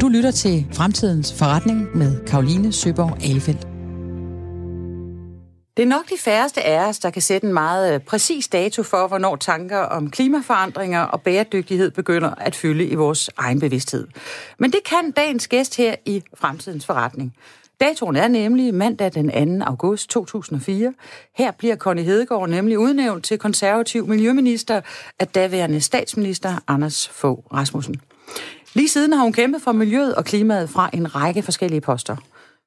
[0.00, 3.60] Du lytter til Fremtidens Forretning med Karoline Søborg Alefeldt.
[5.76, 8.82] Det er nok de færreste af os, der kan sætte en meget øh, præcis dato
[8.82, 14.06] for, hvornår tanker om klimaforandringer og bæredygtighed begynder at fylde i vores egen bevidsthed.
[14.58, 17.34] Men det kan dagens gæst her i Fremtidens Forretning.
[17.80, 19.64] Datoen er nemlig mandag den 2.
[19.64, 20.94] august 2004.
[21.34, 24.80] Her bliver Connie Hedegaard nemlig udnævnt til konservativ miljøminister
[25.18, 28.00] af daværende statsminister Anders Fogh Rasmussen.
[28.74, 32.16] Lige siden har hun kæmpet for miljøet og klimaet fra en række forskellige poster.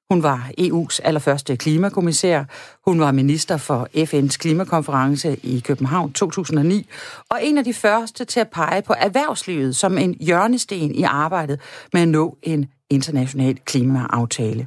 [0.10, 2.44] Hun var EU's allerførste klimakommissær.
[2.86, 6.88] Hun var minister for FN's klimakonference i København 2009,
[7.30, 11.60] og en af de første til at pege på erhvervslivet som en hjørnesten i arbejdet
[11.94, 14.66] med at nå en international klimaaftale.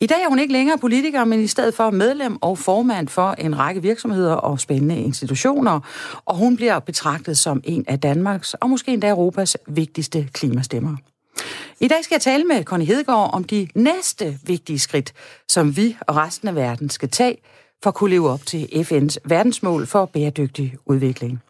[0.00, 3.30] I dag er hun ikke længere politiker, men i stedet for medlem og formand for
[3.30, 5.80] en række virksomheder og spændende institutioner,
[6.24, 10.96] og hun bliver betragtet som en af Danmarks og måske endda Europas vigtigste klimastemmer.
[11.80, 15.12] I dag skal jeg tale med Connie Hedegaard om de næste vigtige skridt,
[15.48, 17.36] som vi og resten af verden skal tage
[17.82, 21.42] for at kunne leve op til FN's verdensmål for bæredygtig udvikling.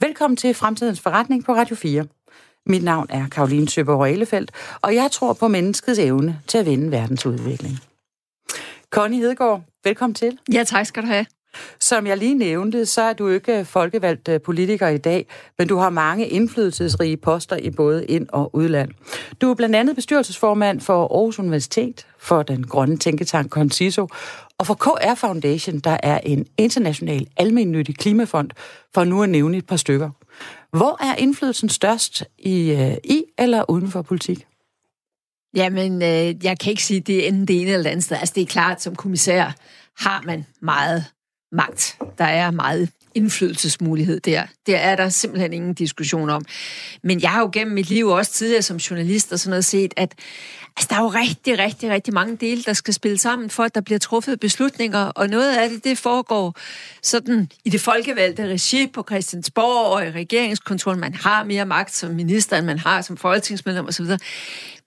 [0.00, 2.06] Velkommen til Fremtidens Forretning på Radio 4.
[2.66, 6.90] Mit navn er Karoline Søborg Ellefeldt, og jeg tror på menneskets evne til at vende
[6.90, 7.78] verdens udvikling.
[8.90, 10.38] Connie Hedegaard, velkommen til.
[10.52, 11.26] Ja, tak skal du have.
[11.80, 15.26] Som jeg lige nævnte, så er du ikke folkevalgt øh, politiker i dag,
[15.58, 18.90] men du har mange indflydelsesrige poster i både ind- og udland.
[19.40, 24.08] Du er blandt andet bestyrelsesformand for Aarhus Universitet, for den grønne tænketank Conciso,
[24.60, 28.50] og for KR Foundation, der er en international almennyttig klimafond,
[28.94, 30.10] for nu at nævne et par stykker.
[30.76, 34.46] Hvor er indflydelsen størst i, øh, i eller uden for politik?
[35.54, 38.16] Jamen, øh, jeg kan ikke sige, det er enten det ene eller det andet sted.
[38.16, 39.52] Altså, det er klart, som kommissær
[39.98, 41.04] har man meget
[41.52, 41.98] magt.
[42.18, 44.42] Der er meget indflydelsesmulighed der.
[44.66, 46.44] Det er der simpelthen ingen diskussion om.
[47.02, 49.94] Men jeg har jo gennem mit liv også tidligere som journalist og sådan noget set,
[49.96, 50.14] at
[50.80, 53.74] altså, der er jo rigtig, rigtig, rigtig mange dele, der skal spille sammen for, at
[53.74, 56.54] der bliver truffet beslutninger, og noget af det, det foregår
[57.02, 61.00] sådan i det folkevalgte regi på Christiansborg og i regeringskontoren.
[61.00, 64.06] Man har mere magt som minister, end man har som folketingsmedlem osv.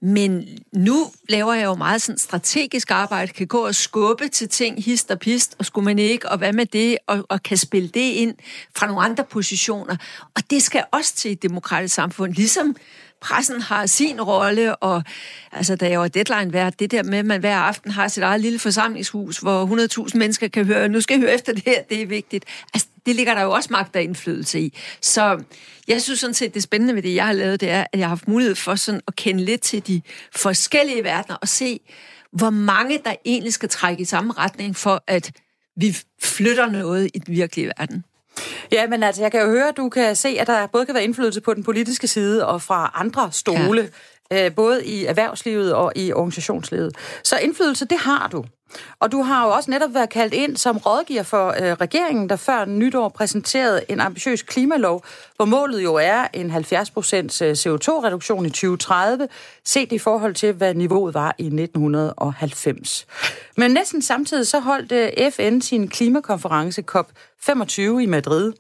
[0.02, 4.84] Men nu laver jeg jo meget sådan strategisk arbejde, kan gå og skubbe til ting,
[4.84, 7.88] hist og pist, og skulle man ikke, og hvad med det, og, og kan spille
[7.88, 8.36] det ind
[8.76, 9.96] fra nogle andre positioner.
[10.36, 12.76] Og det skal også til et demokratisk samfund, ligesom
[13.24, 15.04] pressen har sin rolle, og
[15.52, 18.24] altså, da jeg var deadline værd, det der med, at man hver aften har sit
[18.24, 21.82] eget lille forsamlingshus, hvor 100.000 mennesker kan høre, nu skal jeg høre efter det her,
[21.90, 22.46] det er vigtigt.
[22.74, 24.78] Altså, det ligger der jo også magt og indflydelse i.
[25.02, 25.44] Så
[25.88, 28.06] jeg synes sådan set, det spændende ved det, jeg har lavet, det er, at jeg
[28.06, 30.02] har haft mulighed for sådan at kende lidt til de
[30.36, 31.80] forskellige verdener og se,
[32.32, 35.32] hvor mange der egentlig skal trække i samme retning for, at
[35.76, 38.04] vi flytter noget i den virkelige verden.
[38.72, 40.96] Ja, men altså, jeg kan jo høre, at du kan se, at der både kan
[40.96, 43.90] være indflydelse på den politiske side og fra andre stole,
[44.32, 44.46] ja.
[44.46, 46.96] øh, både i erhvervslivet og i organisationslivet.
[47.24, 48.46] Så indflydelse, det har du.
[49.00, 52.36] Og du har jo også netop været kaldt ind som rådgiver for øh, regeringen, der
[52.36, 58.50] før nytår præsenterede en ambitiøs klimalov, hvor målet jo er en 70% øh, CO2-reduktion i
[58.50, 59.28] 2030,
[59.66, 63.08] set i forhold til, hvad niveauet var i 1990.
[63.58, 68.54] Men næsten samtidig så holdt øh, FN sin klimakonference COP25 i Madrid,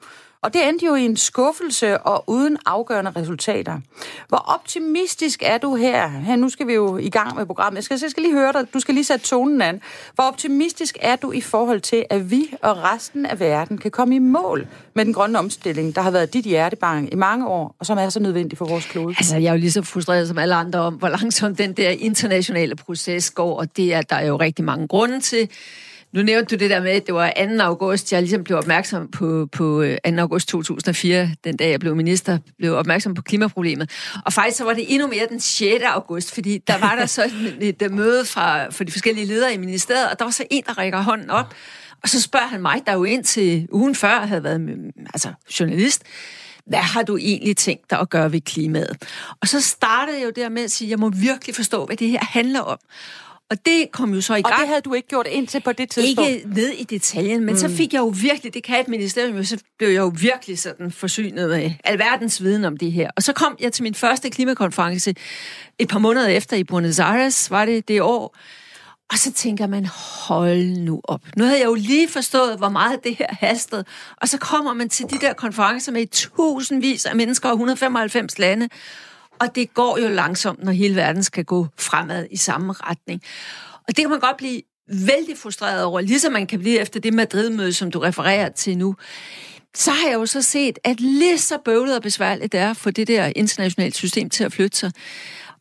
[0.43, 3.79] og det endte jo i en skuffelse og uden afgørende resultater.
[4.27, 6.07] Hvor optimistisk er du her?
[6.07, 7.75] her nu skal vi jo i gang med programmet.
[7.75, 8.73] Jeg skal, jeg skal lige høre dig.
[8.73, 9.81] Du skal lige sætte tonen an.
[10.15, 14.15] Hvor optimistisk er du i forhold til, at vi og resten af verden kan komme
[14.15, 17.85] i mål med den grønne omstilling, der har været dit hjertebarn i mange år, og
[17.85, 19.15] som er så nødvendig for vores klode?
[19.17, 21.89] Altså, jeg er jo lige så frustreret som alle andre om, hvor langsomt den der
[21.89, 25.49] internationale proces går, og det er der er jo rigtig mange grunde til.
[26.13, 27.63] Nu nævnte du det der med, at det var 2.
[27.63, 29.81] august, jeg ligesom blev opmærksom på, på 2.
[29.81, 33.91] Øh, august 2004, den dag jeg blev minister, blev opmærksom på klimaproblemet.
[34.25, 35.83] Og faktisk så var det endnu mere den 6.
[35.83, 37.23] august, fordi der var der så
[37.59, 40.63] et, et møde fra, for de forskellige ledere i ministeriet, og der var så en,
[40.67, 41.53] der rækker hånden op,
[42.03, 46.03] og så spørger han mig, der jo ind til ugen før havde været altså, journalist,
[46.65, 48.97] hvad har du egentlig tænkt dig at gøre ved klimaet?
[49.41, 51.97] Og så startede jeg jo der med at sige, at jeg må virkelig forstå, hvad
[51.97, 52.77] det her handler om.
[53.53, 54.53] Og det kom jo så i gang.
[54.55, 56.29] Og det havde du ikke gjort indtil på det tidspunkt?
[56.29, 57.59] Ikke ned i detaljen, men mm.
[57.59, 60.91] så fik jeg jo virkelig, det kan et ministerium, så blev jeg jo virkelig sådan
[60.91, 63.09] forsynet med alverdens viden om det her.
[63.15, 65.15] Og så kom jeg til min første klimakonference
[65.79, 68.37] et par måneder efter i Buenos Aires, var det det år.
[69.11, 69.85] Og så tænker man,
[70.27, 71.21] hold nu op.
[71.37, 73.85] Nu havde jeg jo lige forstået, hvor meget det her hastede.
[74.17, 78.69] Og så kommer man til de der konferencer med tusindvis af mennesker og 195 lande.
[79.39, 83.21] Og det går jo langsomt, når hele verden skal gå fremad i samme retning.
[83.73, 87.13] Og det kan man godt blive vældig frustreret over, ligesom man kan blive efter det
[87.13, 88.95] Madrid-møde, som du refererer til nu.
[89.75, 92.91] så har jeg jo så set, at lige så bøvlet og besværligt det er for
[92.91, 94.91] det der internationale system til at flytte sig.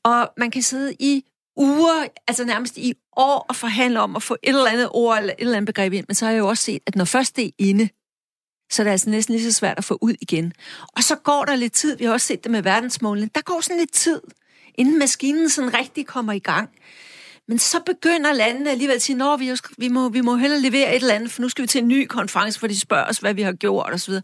[0.05, 1.25] Og man kan sidde i
[1.57, 5.33] uger, altså nærmest i år, og forhandle om at få et eller andet ord eller
[5.33, 6.05] et eller andet begreb ind.
[6.09, 7.89] Men så har jeg jo også set, at når først det er inde,
[8.73, 10.53] så er det altså næsten lige så svært at få ud igen.
[10.97, 13.61] Og så går der lidt tid, vi har også set det med verdensmålene, der går
[13.61, 14.21] sådan lidt tid,
[14.75, 16.71] inden maskinen sådan rigtig kommer i gang.
[17.49, 20.97] Men så begynder landene alligevel at sige, at vi, vi, må, vi må hellere levere
[20.97, 23.19] et eller andet, for nu skal vi til en ny konference, hvor de spørger os,
[23.19, 24.15] hvad vi har gjort osv.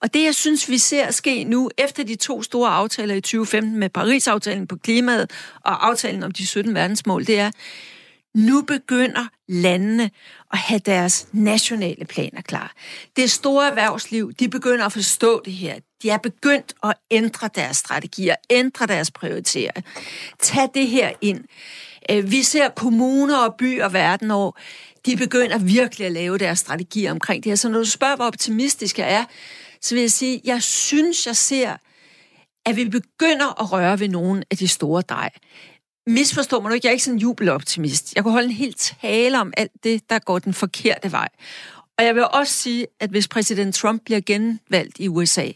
[0.00, 3.78] Og det, jeg synes, vi ser ske nu, efter de to store aftaler i 2015
[3.78, 7.50] med Paris-aftalen på klimaet og aftalen om de 17 verdensmål, det er,
[8.36, 10.10] nu begynder landene
[10.52, 12.72] at have deres nationale planer klar.
[13.16, 15.74] Det store erhvervsliv, de begynder at forstå det her.
[16.02, 19.82] De er begyndt at ændre deres strategier, ændre deres prioriteringer.
[20.38, 21.44] Tag det her ind.
[22.10, 24.52] Øh, vi ser kommuner og byer verden over,
[25.06, 27.56] de begynder virkelig at lave deres strategier omkring det her.
[27.56, 29.24] Så når du spørger, hvor optimistisk jeg er,
[29.80, 31.76] så vil jeg sige, jeg synes, jeg ser,
[32.66, 35.30] at vi begynder at røre ved nogle af de store drej.
[36.06, 38.14] Misforstår mig nu ikke, jeg er ikke sådan en jubeloptimist.
[38.14, 41.28] Jeg kunne holde en helt tale om alt det, der går den forkerte vej.
[41.98, 45.48] Og jeg vil også sige, at hvis præsident Trump bliver genvalgt i USA,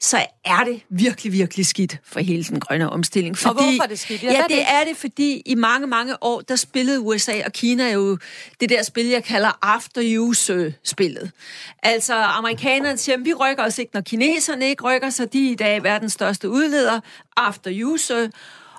[0.00, 3.38] så er det virkelig, virkelig skidt for hele den grønne omstilling.
[3.38, 4.22] Fordi, og hvorfor er det skidt?
[4.22, 7.52] Ja, ja det, det er det, fordi i mange, mange år, der spillede USA og
[7.52, 8.18] Kina jo
[8.60, 11.30] det der spil, jeg kalder after use-spillet.
[11.82, 15.32] Altså, amerikanerne siger, vi rykker os ikke, når kineserne ikke rykker sig.
[15.32, 17.00] De er i dag verdens største udleder.
[17.36, 18.30] After use.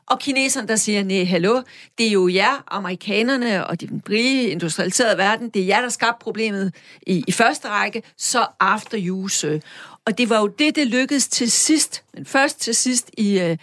[0.07, 1.61] Og kineserne, der siger, nej, hallo,
[1.97, 6.23] det er jo jer, amerikanerne og den rige industrialiserede verden, det er jer, der skabte
[6.23, 6.75] problemet
[7.07, 9.61] i, i første række, så after use.
[10.05, 13.57] Og det var jo det, det lykkedes til sidst, men først til sidst i øh,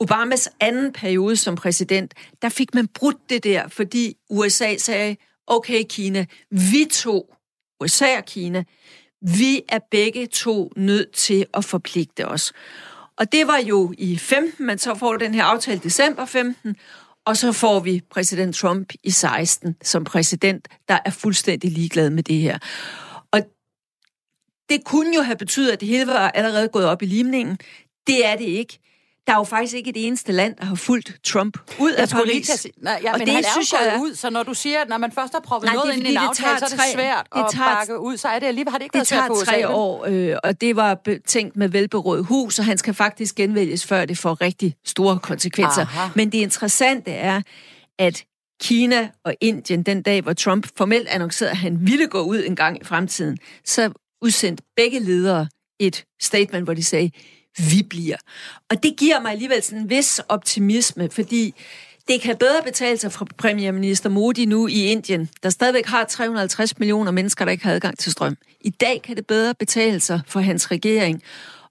[0.00, 5.16] Obamas anden periode som præsident, der fik man brudt det der, fordi USA sagde,
[5.46, 7.34] okay Kina, vi to,
[7.80, 8.64] USA og Kina,
[9.22, 12.52] vi er begge to nødt til at forpligte os.
[13.20, 16.76] Og det var jo i 15, men så får den her aftale december 15,
[17.26, 22.22] og så får vi præsident Trump i 16 som præsident, der er fuldstændig ligeglad med
[22.22, 22.58] det her.
[23.32, 23.40] Og
[24.68, 27.58] det kunne jo have betydet, at det hele var allerede gået op i limningen.
[28.06, 28.79] Det er det ikke
[29.26, 32.08] der er jo faktisk ikke et eneste land, der har fulgt Trump ud jeg af
[32.08, 32.26] Paris.
[32.26, 34.54] Lige sige, nej, ja, og men det han er synes jeg ud, så når du
[34.54, 36.68] siger, at når man først har prøvet nej, noget ind i en aftale, så er
[36.68, 38.98] det svært det at tager, bakke ud, så er det alligevel, har det ikke det
[38.98, 42.78] været svært for tre år, øh, og det var tænkt med velberådet hus, og han
[42.78, 45.82] skal faktisk genvælges, før det får rigtig store konsekvenser.
[45.82, 46.08] Aha.
[46.14, 47.42] Men det interessante er,
[47.98, 48.24] at
[48.60, 52.56] Kina og Indien, den dag, hvor Trump formelt annoncerede, at han ville gå ud en
[52.56, 53.92] gang i fremtiden, så
[54.22, 55.48] udsendte begge ledere
[55.80, 57.10] et statement, hvor de sagde,
[57.58, 58.16] vi bliver.
[58.70, 61.54] Og det giver mig alligevel sådan en vis optimisme, fordi
[62.08, 66.78] det kan bedre betale sig fra premierminister Modi nu i Indien, der stadigvæk har 350
[66.78, 68.36] millioner mennesker, der ikke har adgang til strøm.
[68.60, 71.22] I dag kan det bedre betale sig for hans regering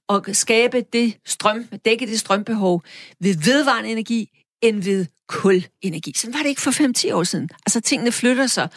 [0.10, 2.84] at skabe det strøm, dække det strømbehov
[3.20, 4.30] ved vedvarende energi,
[4.62, 6.14] end ved kulenergi.
[6.16, 7.50] Sådan var det ikke for 5-10 år siden.
[7.66, 8.70] Altså, tingene flytter sig.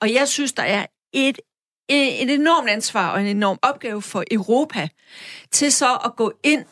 [0.00, 1.38] Og jeg synes, der er et
[1.88, 4.88] et enormt ansvar og en enorm opgave for Europa
[5.50, 6.64] til så at gå ind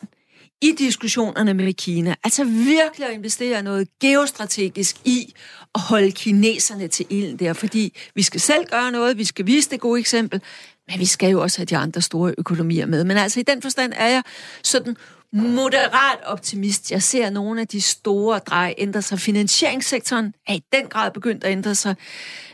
[0.61, 2.15] i diskussionerne med Kina.
[2.23, 5.33] Altså virkelig at investere noget geostrategisk i
[5.75, 9.69] at holde kineserne til ilden der, fordi vi skal selv gøre noget, vi skal vise
[9.69, 10.41] det gode eksempel,
[10.87, 13.03] men vi skal jo også have de andre store økonomier med.
[13.03, 14.23] Men altså i den forstand er jeg
[14.63, 14.97] sådan
[15.33, 16.91] moderat optimist.
[16.91, 19.19] Jeg ser nogle af de store drej ændre sig.
[19.19, 21.95] Finansieringssektoren er i den grad begyndt at ændre sig.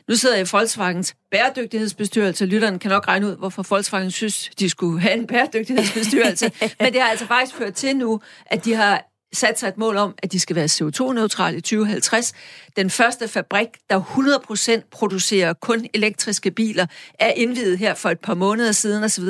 [0.07, 2.45] Nu sidder jeg i Volkswagens bæredygtighedsbestyrelse.
[2.45, 6.51] Lytteren kan nok regne ud, hvorfor Volkswagen synes, de skulle have en bæredygtighedsbestyrelse.
[6.79, 9.03] Men det har altså faktisk ført til nu, at de har
[9.33, 12.33] sat sig et mål om, at de skal være CO2-neutrale i 2050.
[12.75, 14.01] Den første fabrik, der
[14.81, 16.85] 100% producerer kun elektriske biler,
[17.19, 19.23] er indvidet her for et par måneder siden osv.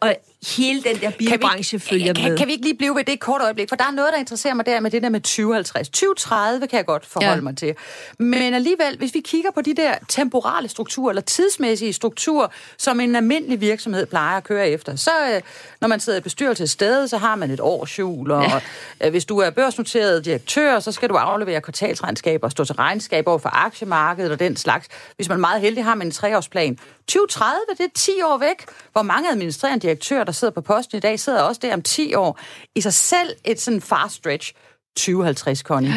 [0.00, 2.38] Og hele den der bilbranche kan vi, følger kan, med.
[2.38, 3.68] Kan vi ikke lige blive ved det et kort øjeblik?
[3.68, 5.88] For der er noget, der interesserer mig der med det der med 2050.
[5.88, 7.40] 2030 kan jeg godt forholde ja.
[7.40, 7.74] mig til.
[8.18, 13.16] Men alligevel, hvis vi kigger på de der temporale strukturer, eller tidsmæssige strukturer, som en
[13.16, 15.40] almindelig virksomhed plejer at køre efter, så øh,
[15.80, 18.60] når man sidder i bestyrelse stedet, så har man et årsjul, og ja.
[19.06, 23.28] Øh, hvis du er børsnoteret direktør, så skal du aflevere kvartalsregnskaber og stå til regnskab
[23.28, 24.88] over for aktiemarkedet og den slags.
[25.16, 26.78] Hvis man er meget heldig, har man en treårsplan.
[27.06, 28.64] 2030, det er 10 år væk.
[28.92, 32.14] Hvor mange administrerende direktører, der sidder på posten i dag, sidder også der om 10
[32.14, 32.40] år.
[32.74, 34.52] I sig selv et sådan fast stretch.
[34.96, 35.92] 2050, Connie.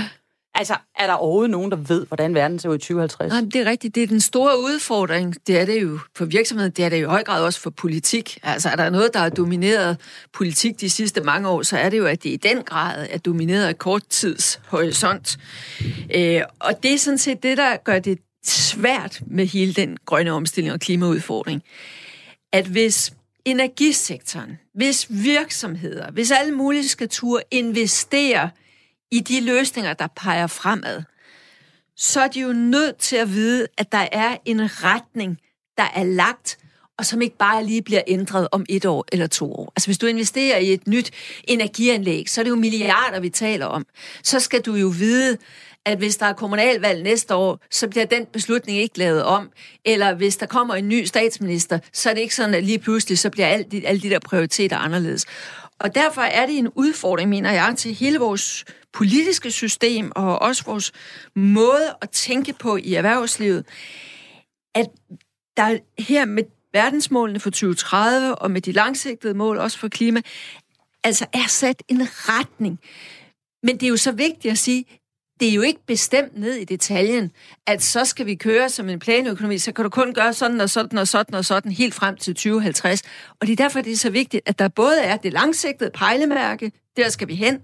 [0.56, 3.32] Altså, er der overhovedet nogen, der ved, hvordan verden ser ud i 2050?
[3.32, 3.96] Nej, det er rigtigt.
[3.96, 5.36] Det er den store udfordring.
[5.48, 6.72] Det er det jo for virksomheden.
[6.72, 8.40] Det er det jo i høj grad også for politik.
[8.44, 9.98] Altså, er der noget, der har domineret
[10.34, 13.18] politik de sidste mange år, så er det jo, at det i den grad er
[13.18, 15.38] domineret af korttidshorisont.
[16.16, 20.32] Øh, og det er sådan set det, der gør det svært med hele den grønne
[20.32, 21.64] omstilling og klimaudfordring.
[22.54, 23.14] At hvis
[23.46, 28.50] energisektoren, hvis virksomheder, hvis alle mulige skal turde investere
[29.12, 31.04] i de løsninger, der peger fremad,
[31.96, 35.40] så er de jo nødt til at vide, at der er en retning,
[35.78, 36.58] der er lagt,
[36.98, 39.74] og som ikke bare lige bliver ændret om et år eller to år.
[39.76, 41.12] Altså hvis du investerer i et nyt
[41.44, 43.86] energianlæg, så er det jo milliarder, vi taler om.
[44.24, 45.38] Så skal du jo vide,
[45.86, 49.50] at hvis der er kommunalvalg næste år, så bliver den beslutning ikke lavet om.
[49.86, 53.20] Eller hvis der kommer en ny statsminister, så er det ikke sådan, at lige pludselig
[53.20, 55.26] så bliver alle de, alle de der prioriteter anderledes.
[55.80, 60.64] Og derfor er det en udfordring, mener jeg, til hele vores politiske system og også
[60.66, 60.92] vores
[61.36, 63.66] måde at tænke på i erhvervslivet,
[64.76, 64.88] at
[65.58, 66.44] der her med
[66.76, 70.22] verdensmålene for 2030 og med de langsigtede mål også for klima,
[71.04, 72.80] altså er sat en retning.
[73.64, 74.86] Men det er jo så vigtigt at sige,
[75.40, 77.32] det er jo ikke bestemt ned i detaljen,
[77.68, 80.70] at så skal vi køre som en planøkonomi, så kan du kun gøre sådan og
[80.70, 83.02] sådan og sådan og sådan helt frem til 2050.
[83.42, 86.72] Og det er derfor, det er så vigtigt, at der både er det langsigtede pejlemærke,
[86.98, 87.62] der skal vi hen,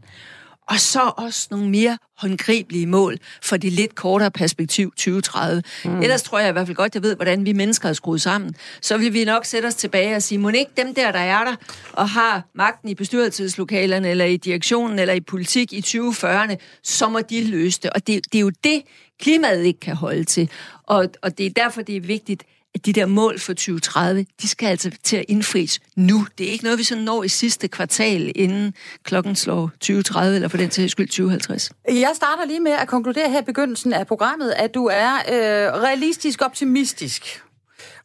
[0.72, 5.64] og så også nogle mere håndgribelige mål for det lidt kortere perspektiv 2030.
[5.86, 6.02] Mm.
[6.02, 8.56] Ellers tror jeg i hvert fald godt, jeg ved, hvordan vi mennesker er skruet sammen.
[8.82, 11.44] Så vil vi nok sætte os tilbage og sige, må ikke dem der, der er
[11.44, 11.56] der
[11.94, 17.20] og har magten i bestyrelseslokalerne, eller i direktionen, eller i politik i 2040'erne, så må
[17.20, 17.90] de løse det.
[17.90, 18.82] Og det, det er jo det,
[19.22, 20.50] klimaet ikke kan holde til.
[20.84, 22.44] Og, og det er derfor, det er vigtigt,
[22.76, 26.28] at de der mål for 2030, de skal altså til at indfries nu.
[26.38, 28.74] Det er ikke noget, vi så når i sidste kvartal, inden
[29.04, 31.72] klokken slår 2030, eller for den til skyld 2050.
[31.88, 35.82] Jeg starter lige med at konkludere her i begyndelsen af programmet, at du er øh,
[35.82, 37.42] realistisk optimistisk.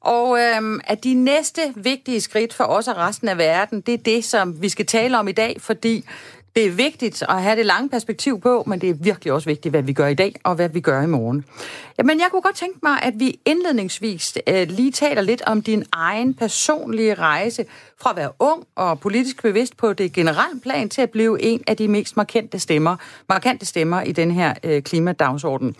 [0.00, 3.98] Og øhm, at de næste vigtige skridt for os og resten af verden, det er
[3.98, 6.04] det, som vi skal tale om i dag, fordi
[6.56, 9.72] det er vigtigt at have det lange perspektiv på, men det er virkelig også vigtigt,
[9.72, 11.44] hvad vi gør i dag og hvad vi gør i morgen.
[11.98, 15.84] Jamen, jeg kunne godt tænke mig, at vi indledningsvis øh, lige taler lidt om din
[15.92, 17.64] egen personlige rejse
[18.00, 21.64] fra at være ung og politisk bevidst på det generelle plan til at blive en
[21.66, 22.96] af de mest markante stemmer,
[23.28, 25.76] markante stemmer i den her øh, klimadagsorden.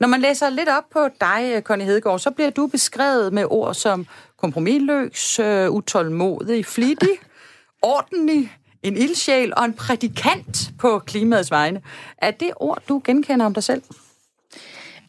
[0.00, 3.44] Når man læser lidt op på dig, øh, Connie Hedegaard, så bliver du beskrevet med
[3.50, 4.06] ord som
[4.36, 7.18] kompromilløs, øh, utålmodig, flittig,
[7.82, 11.80] ordentlig, en ildsjæl og en prædikant på klimaets vegne.
[12.18, 13.82] Er det ord, du genkender om dig selv?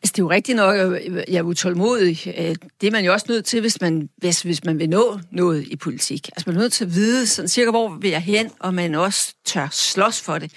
[0.03, 2.33] Altså, det er jo rigtigt nok, at jeg er utålmodig.
[2.37, 5.19] Øh, det er man jo også nødt til, hvis man, hvis, hvis man vil nå
[5.31, 6.27] noget i politik.
[6.27, 8.95] Altså, man er nødt til at vide sådan cirka, hvor vil jeg hen, og man
[8.95, 10.51] også tør slås for det.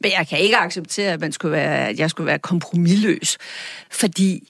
[0.00, 3.38] Men jeg kan ikke acceptere, at, man skulle være, at jeg skulle være kompromilløs,
[3.90, 4.48] fordi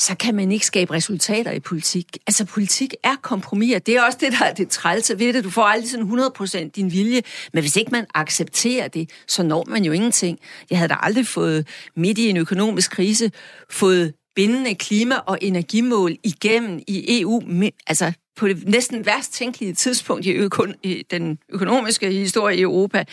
[0.00, 2.06] så kan man ikke skabe resultater i politik.
[2.26, 5.44] Altså, politik er kompromis, det er også det, der er det trælse ved det.
[5.44, 9.64] Du får aldrig sådan 100% din vilje, men hvis ikke man accepterer det, så når
[9.68, 10.38] man jo ingenting.
[10.70, 13.30] Jeg havde da aldrig fået midt i en økonomisk krise,
[13.70, 17.42] fået bindende klima- og energimål igennem i EU,
[17.86, 23.04] altså på det næsten værst tænkelige tidspunkt i, økon- i den økonomiske historie i Europa,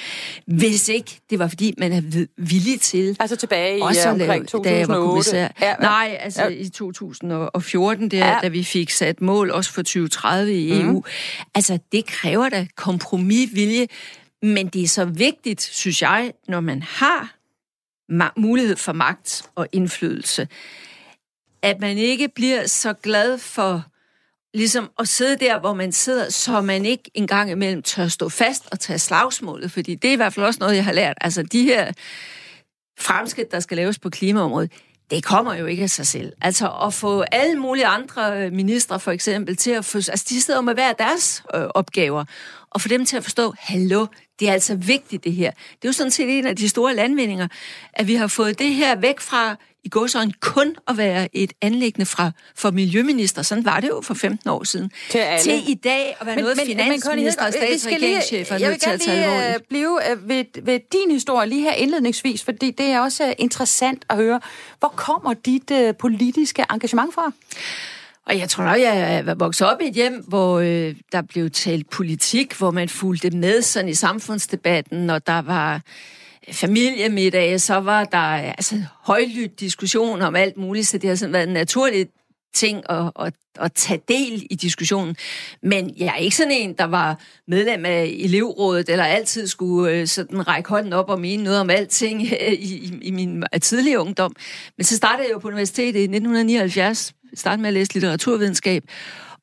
[0.46, 3.18] hvis ikke det var fordi, man er villig til...
[3.20, 5.38] Altså tilbage i også omkring 2008?
[5.38, 5.76] Ja, ja.
[5.76, 6.48] Nej, altså ja.
[6.50, 8.40] i 2014, der, ja.
[8.42, 10.92] da vi fik sat mål også for 2030 i EU.
[10.92, 11.04] Mm.
[11.56, 13.88] Altså, det kræver da kompromisvilje,
[14.42, 17.34] men det er så vigtigt, synes jeg, når man har
[18.38, 20.48] mulighed for magt og indflydelse,
[21.62, 23.84] at man ikke bliver så glad for
[24.54, 28.64] ligesom at sidde der, hvor man sidder, så man ikke engang imellem tør stå fast
[28.72, 31.18] og tage slagsmålet, fordi det er i hvert fald også noget, jeg har lært.
[31.22, 31.92] Altså de her
[33.00, 34.72] fremskridt, der skal laves på klimaområdet,
[35.10, 36.34] det kommer jo ikke af sig selv.
[36.42, 40.42] Altså at få alle mulige andre øh, ministre for eksempel til at få, altså de
[40.42, 42.26] sidder med hver deres øh, opgaver,
[42.70, 44.06] og få dem til at forstå, hallo,
[44.40, 45.52] det er altså vigtigt det her.
[45.52, 47.48] Det er jo sådan set en af de store landvindinger,
[47.94, 49.56] at vi har fået det her væk fra
[49.88, 53.42] i går så kun at være et anlæggende fra, for miljøminister.
[53.42, 54.92] Sådan var det jo for 15 år siden.
[55.10, 55.44] Til, alle.
[55.44, 59.02] til i dag at være men, noget, men, finansminister og statsregeringschef er nødt til at
[59.02, 59.46] tage alvorligt.
[59.46, 63.34] Jeg vil blive øh, ved, ved din historie lige her indledningsvis, fordi det er også
[63.38, 64.40] interessant at høre.
[64.80, 67.32] Hvor kommer dit uh, politiske engagement fra?
[68.26, 71.50] Og jeg tror nok, jeg er vokset op i et hjem, hvor øh, der blev
[71.52, 75.82] talt politik, hvor man fulgte med sådan i samfundsdebatten, og der var
[76.52, 81.48] familiemiddage, så var der altså, højlydt diskussion om alt muligt, så det har sådan været
[81.48, 82.08] en naturlig
[82.54, 85.16] ting at, at, at tage del i diskussionen.
[85.64, 90.08] Men jeg er ikke sådan en, der var medlem af elevrådet, eller altid skulle øh,
[90.08, 94.00] sådan række hånden op og mene noget om alting øh, i, i, i min tidlige
[94.00, 94.36] ungdom.
[94.78, 98.84] Men så startede jeg jo på universitetet i 1979, startede med at læse litteraturvidenskab,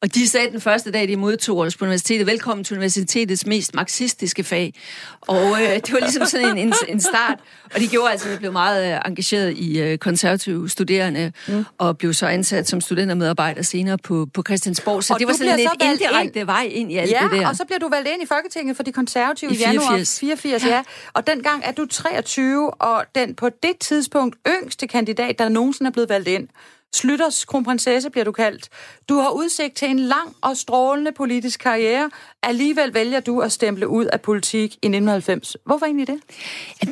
[0.05, 3.75] og de sagde den første dag, de modtog os på universitetet, velkommen til universitetets mest
[3.75, 4.75] marxistiske fag.
[5.21, 7.39] Og øh, det var ligesom sådan en, en, en start.
[7.75, 11.65] Og de gjorde altså, at jeg blev meget øh, engageret i øh, konservative studerende, mm.
[11.79, 15.05] og blev så ansat som studentermedarbejder senere på, på Christiansborg.
[15.05, 16.47] Så og det var sådan lidt indirekte ind.
[16.47, 17.49] vej ind i alt ja, det der.
[17.49, 20.23] og så bliver du valgt ind i Folketinget for de konservative i, I 84.
[20.23, 20.65] januar 84.
[20.65, 20.69] Ja.
[20.69, 20.83] ja.
[21.13, 25.93] Og dengang er du 23, og den på det tidspunkt yngste kandidat, der nogensinde er
[25.93, 26.49] blevet valgt ind.
[26.95, 28.69] Slytters kronprinsesse bliver du kaldt.
[29.09, 32.11] Du har udsigt til en lang og strålende politisk karriere.
[32.43, 35.57] Alligevel vælger du at stemple ud af politik i 1990.
[35.67, 36.21] Hvorfor egentlig det?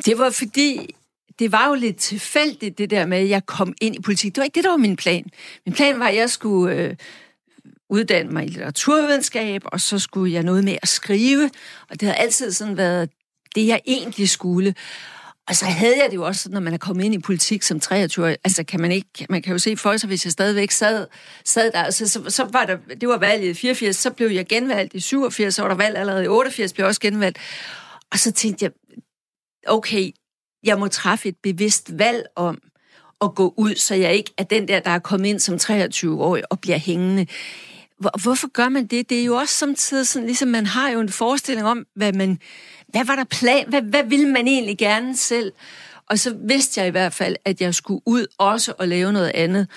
[0.05, 0.95] Det var fordi,
[1.39, 4.35] det var jo lidt tilfældigt, det der med, at jeg kom ind i politik.
[4.35, 5.25] Det var ikke det, der var min plan.
[5.65, 6.95] Min plan var, at jeg skulle øh,
[7.89, 11.49] uddanne mig i litteraturvidenskab, og så skulle jeg noget med at skrive.
[11.89, 13.09] Og det har altid sådan været
[13.55, 14.75] det, jeg egentlig skulle.
[15.47, 17.79] Og så havde jeg det jo også, når man er kommet ind i politik som
[17.79, 21.07] 23 altså kan man ikke, man kan jo se for sig, hvis jeg stadigvæk sad,
[21.45, 24.47] sad der, altså, så, så var der, det var valget i 84, så blev jeg
[24.47, 27.37] genvalgt i 87, så var der valg allerede i 88, blev jeg også genvalgt.
[28.11, 28.71] Og så tænkte jeg,
[29.67, 30.11] okay,
[30.63, 32.61] jeg må træffe et bevidst valg om
[33.21, 36.51] at gå ud, så jeg ikke er den der, der er kommet ind som 23-årig
[36.51, 37.27] og bliver hængende.
[37.99, 39.09] Hvor, hvorfor gør man det?
[39.09, 42.39] Det er jo også samtidig sådan, ligesom man har jo en forestilling om, hvad man,
[42.93, 43.69] hvad var der plan?
[43.69, 45.51] Hvad, hvad ville man egentlig gerne selv?
[46.09, 49.31] Og så vidste jeg i hvert fald, at jeg skulle ud også og lave noget
[49.35, 49.67] andet.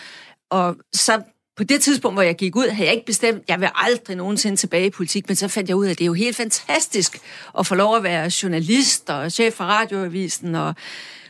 [0.50, 1.23] Og så
[1.56, 4.56] på det tidspunkt, hvor jeg gik ud, havde jeg ikke bestemt, jeg vil aldrig nogensinde
[4.56, 7.18] tilbage i politik, men så fandt jeg ud af, at det er jo helt fantastisk
[7.58, 10.75] at få lov at være journalist og chef for radioavisen og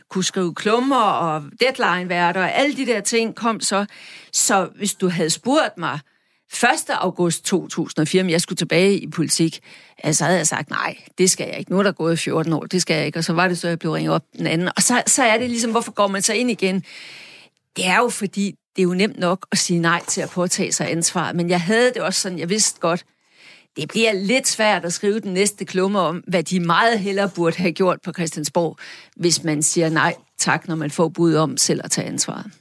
[0.09, 3.85] kunne skrive klummer og deadline-værter og alle de der ting kom så.
[4.33, 5.99] Så hvis du havde spurgt mig,
[6.53, 6.89] 1.
[6.89, 9.59] august 2004, men jeg skulle tilbage i politik,
[10.11, 11.71] så havde jeg sagt, nej, det skal jeg ikke.
[11.71, 13.19] Nu er der gået 14 år, det skal jeg ikke.
[13.19, 14.67] Og så var det så, jeg blev ringet op den anden.
[14.75, 16.83] Og så, så er det ligesom, hvorfor går man så ind igen?
[17.75, 20.71] Det er jo fordi, det er jo nemt nok at sige nej til at påtage
[20.71, 21.33] sig ansvar.
[21.33, 23.05] Men jeg havde det også sådan, jeg vidste godt,
[23.75, 27.57] det bliver lidt svært at skrive den næste klumme om, hvad de meget hellere burde
[27.57, 28.77] have gjort på Christiansborg,
[29.15, 32.51] hvis man siger nej tak, når man får bud om selv at tage ansvaret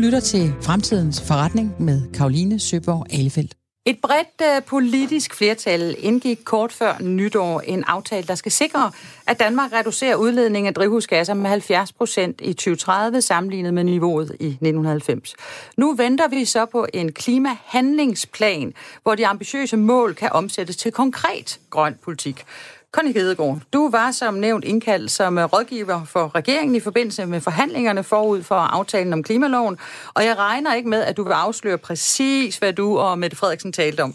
[0.00, 3.54] lytter til Fremtidens Forretning med Karoline Søborg Alefeldt.
[3.86, 8.92] Et bredt øh, politisk flertal indgik kort før nytår en aftale, der skal sikre,
[9.26, 14.46] at Danmark reducerer udledningen af drivhusgasser med 70 procent i 2030 sammenlignet med niveauet i
[14.46, 15.34] 1990.
[15.76, 21.60] Nu venter vi så på en klimahandlingsplan, hvor de ambitiøse mål kan omsættes til konkret
[21.70, 22.44] grøn politik.
[22.92, 27.40] Connie Hedegaard, du var som nævnt indkaldt som øh, rådgiver for regeringen i forbindelse med
[27.40, 29.78] forhandlingerne forud for aftalen om klimaloven,
[30.14, 33.72] og jeg regner ikke med, at du vil afsløre præcis, hvad du og Mette Frederiksen
[33.72, 34.14] talte om.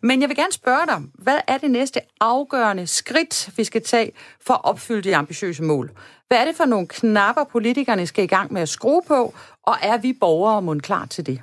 [0.00, 4.12] Men jeg vil gerne spørge dig, hvad er det næste afgørende skridt, vi skal tage
[4.46, 5.90] for at opfylde de ambitiøse mål?
[6.28, 9.76] Hvad er det for nogle knapper, politikerne skal i gang med at skrue på, og
[9.82, 11.40] er vi borgere mund klar til det?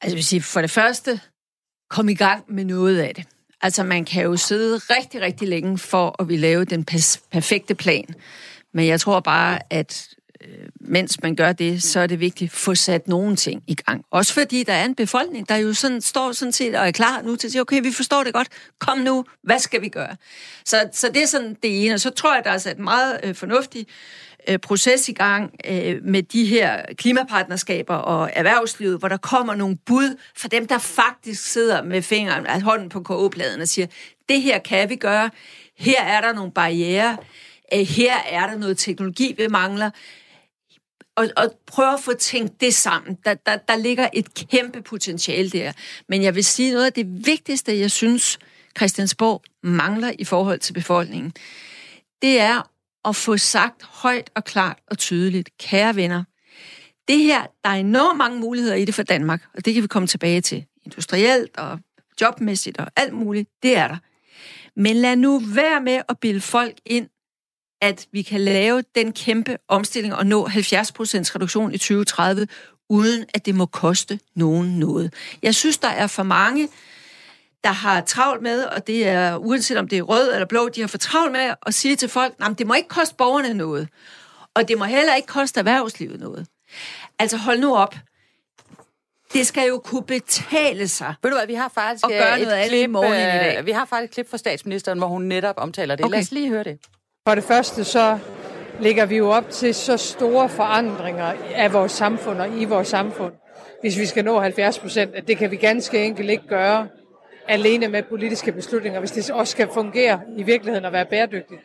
[0.00, 1.20] Altså, jeg vil sige, for det første,
[1.90, 3.24] kom i gang med noget af det.
[3.66, 6.84] Altså, man kan jo sidde rigtig, rigtig længe for at vi lave den
[7.30, 8.04] perfekte plan.
[8.72, 10.08] Men jeg tror bare, at
[10.40, 13.74] øh, mens man gør det, så er det vigtigt at få sat nogle ting i
[13.74, 14.04] gang.
[14.10, 17.22] Også fordi der er en befolkning, der jo sådan, står sådan set og er klar
[17.22, 18.48] nu til at sige, okay, vi forstår det godt,
[18.78, 20.16] kom nu, hvad skal vi gøre?
[20.64, 21.94] Så, så det er sådan det ene.
[21.94, 23.88] Og så tror jeg, der er sat meget øh, fornuftigt
[24.48, 29.76] Øh, proces i gang øh, med de her klimapartnerskaber og erhvervslivet, hvor der kommer nogle
[29.86, 33.86] bud fra dem, der faktisk sidder med fingeren, altså hånden på KO-pladen og siger,
[34.28, 35.30] det her kan vi gøre,
[35.78, 37.16] her er der nogle barriere,
[37.74, 39.90] øh, her er der noget teknologi, vi mangler,
[41.16, 43.18] og, og prøve at få tænkt det sammen.
[43.24, 45.72] Der, der, der ligger et kæmpe potentiale der.
[46.08, 48.38] Men jeg vil sige noget af det vigtigste, jeg synes,
[48.76, 51.32] Christiansborg mangler i forhold til befolkningen,
[52.22, 52.70] det er
[53.06, 56.24] at få sagt højt og klart og tydeligt, kære venner,
[57.08, 59.88] det her, der er enormt mange muligheder i det for Danmark, og det kan vi
[59.88, 61.78] komme tilbage til, industrielt og
[62.20, 63.96] jobmæssigt og alt muligt, det er der.
[64.76, 67.08] Men lad nu være med at bilde folk ind,
[67.80, 72.46] at vi kan lave den kæmpe omstilling og nå 70% reduktion i 2030,
[72.88, 75.14] uden at det må koste nogen noget.
[75.42, 76.68] Jeg synes, der er for mange,
[77.64, 80.80] der har travlt med, og det er uanset om det er rød eller blå, de
[80.80, 83.88] har for travlt med at sige til folk, at det må ikke koste borgerne noget,
[84.54, 86.46] og det må heller ikke koste erhvervslivet noget.
[87.18, 87.94] Altså hold nu op.
[89.32, 91.14] Det skal jo kunne betale sig.
[91.22, 93.58] Ved du hvad, vi har faktisk at gøre øh, et klip, i morgen i dag.
[93.58, 96.04] Øh, vi har faktisk et klip fra statsministeren, hvor hun netop omtaler det.
[96.04, 96.12] Okay.
[96.12, 96.78] Lad os lige høre det.
[97.28, 98.18] For det første så
[98.80, 103.32] lægger vi jo op til så store forandringer af vores samfund og i vores samfund,
[103.80, 106.88] hvis vi skal nå 70 procent, at det kan vi ganske enkelt ikke gøre
[107.48, 111.60] alene med politiske beslutninger, hvis det også skal fungere i virkeligheden og være bæredygtigt.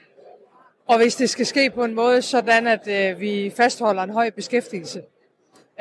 [0.87, 4.29] Og hvis det skal ske på en måde, sådan at øh, vi fastholder en høj
[4.29, 5.01] beskæftigelse,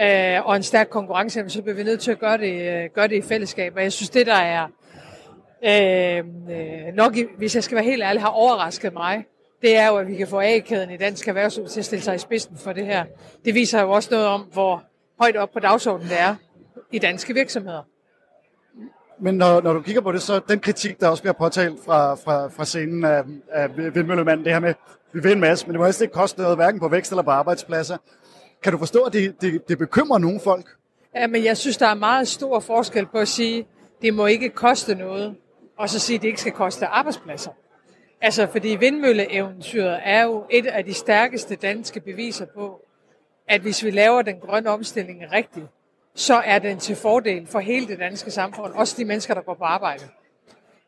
[0.01, 3.09] øh, og en stærk konkurrence, så bliver vi nødt til at gøre det, øh, gøre
[3.09, 3.77] det i fællesskab.
[3.77, 4.67] Og jeg synes, det der er
[5.65, 9.25] øh, øh nok, hvis jeg skal være helt ærlig, har overrasket mig,
[9.63, 12.15] det er jo, at vi kan få A-kæden i dansk erhvervsliv til at stille sig
[12.15, 13.05] i spidsen for det her.
[13.45, 14.85] Det viser jo også noget om, hvor
[15.21, 16.35] højt op på dagsordenen det er
[16.93, 17.83] i danske virksomheder.
[19.23, 22.15] Men når, når du kigger på det, så den kritik, der også bliver påtalt fra,
[22.15, 24.75] fra, fra scenen af, af vindmøllemanden, det her med,
[25.13, 27.23] vi vil en masse, men det må helst ikke koste noget, hverken på vækst eller
[27.23, 27.97] på arbejdspladser.
[28.63, 30.67] Kan du forstå, at det, det, det bekymrer nogle folk?
[31.15, 33.67] Ja, men jeg synes, der er meget stor forskel på at sige,
[34.03, 35.37] det må ikke koste noget,
[35.79, 37.51] og så sige, at det ikke skal koste arbejdspladser.
[38.21, 42.81] Altså, fordi vindmølleeventyret er jo et af de stærkeste danske beviser på,
[43.49, 45.67] at hvis vi laver den grønne omstilling rigtigt,
[46.15, 49.55] så er den til fordel for hele det danske samfund, også de mennesker, der går
[49.55, 50.05] på arbejde.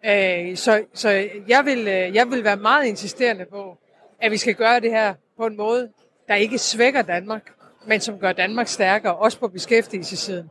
[0.05, 1.11] Øh, så så
[1.49, 3.79] jeg, vil, øh, jeg vil være meget insisterende på,
[4.21, 5.89] at vi skal gøre det her på en måde,
[6.29, 7.53] der ikke svækker Danmark,
[7.87, 10.51] men som gør Danmark stærkere, også på beskæftigelsessiden.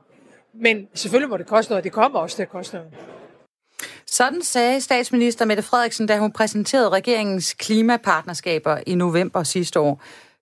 [0.54, 2.92] Men selvfølgelig må det koste noget, og det kommer også til at koste noget.
[4.08, 10.02] Sådan sagde statsminister Mette Frederiksen, da hun præsenterede regeringens klimapartnerskaber i november sidste år.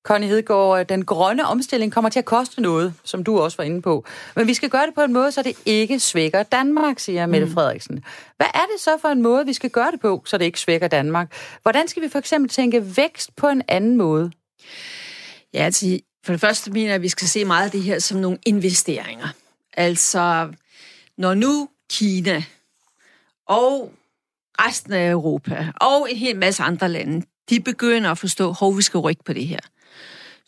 [0.10, 3.82] Connie Hedegaard, den grønne omstilling kommer til at koste noget, som du også var inde
[3.82, 4.06] på.
[4.36, 7.46] Men vi skal gøre det på en måde, så det ikke svækker Danmark, siger Mette
[7.46, 7.54] mm.
[7.54, 8.04] Frederiksen.
[8.38, 10.60] Hvad er det så for en måde, vi skal gøre det på, så det ikke
[10.60, 11.34] svækker Danmark?
[11.62, 14.32] Hvordan skal vi for eksempel tænke vækst på en anden måde?
[15.54, 18.00] Ja, altså, for det første mener jeg, at vi skal se meget af det her
[18.00, 19.28] som nogle investeringer.
[19.74, 20.54] Altså,
[21.18, 22.44] når nu Kina
[23.48, 23.92] og
[24.62, 28.82] resten af Europa og en hel masse andre lande, de begynder at forstå, hvor vi
[28.82, 29.60] skal rykke på det her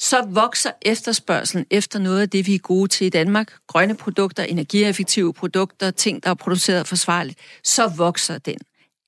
[0.02, 3.54] så vokser efterspørgselen efter noget af det, vi er gode til i Danmark.
[3.68, 7.40] Grønne produkter, energieffektive produkter, ting, der er produceret forsvarligt.
[7.64, 8.58] Så vokser den.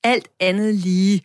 [0.03, 1.23] Alt andet lige,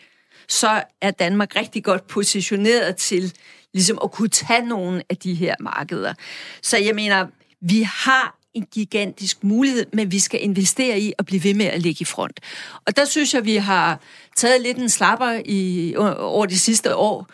[0.49, 3.35] så er Danmark rigtig godt positioneret til
[3.75, 6.15] ligesom at kunne tage nogle af de her markeder.
[6.63, 7.27] Så jeg mener,
[7.61, 11.83] vi har en gigantisk mulighed, men vi skal investere i at blive ved med at
[11.83, 12.41] ligge i front.
[12.87, 14.01] Og der synes jeg, vi har
[14.37, 17.27] taget lidt en slapper i, over de sidste år,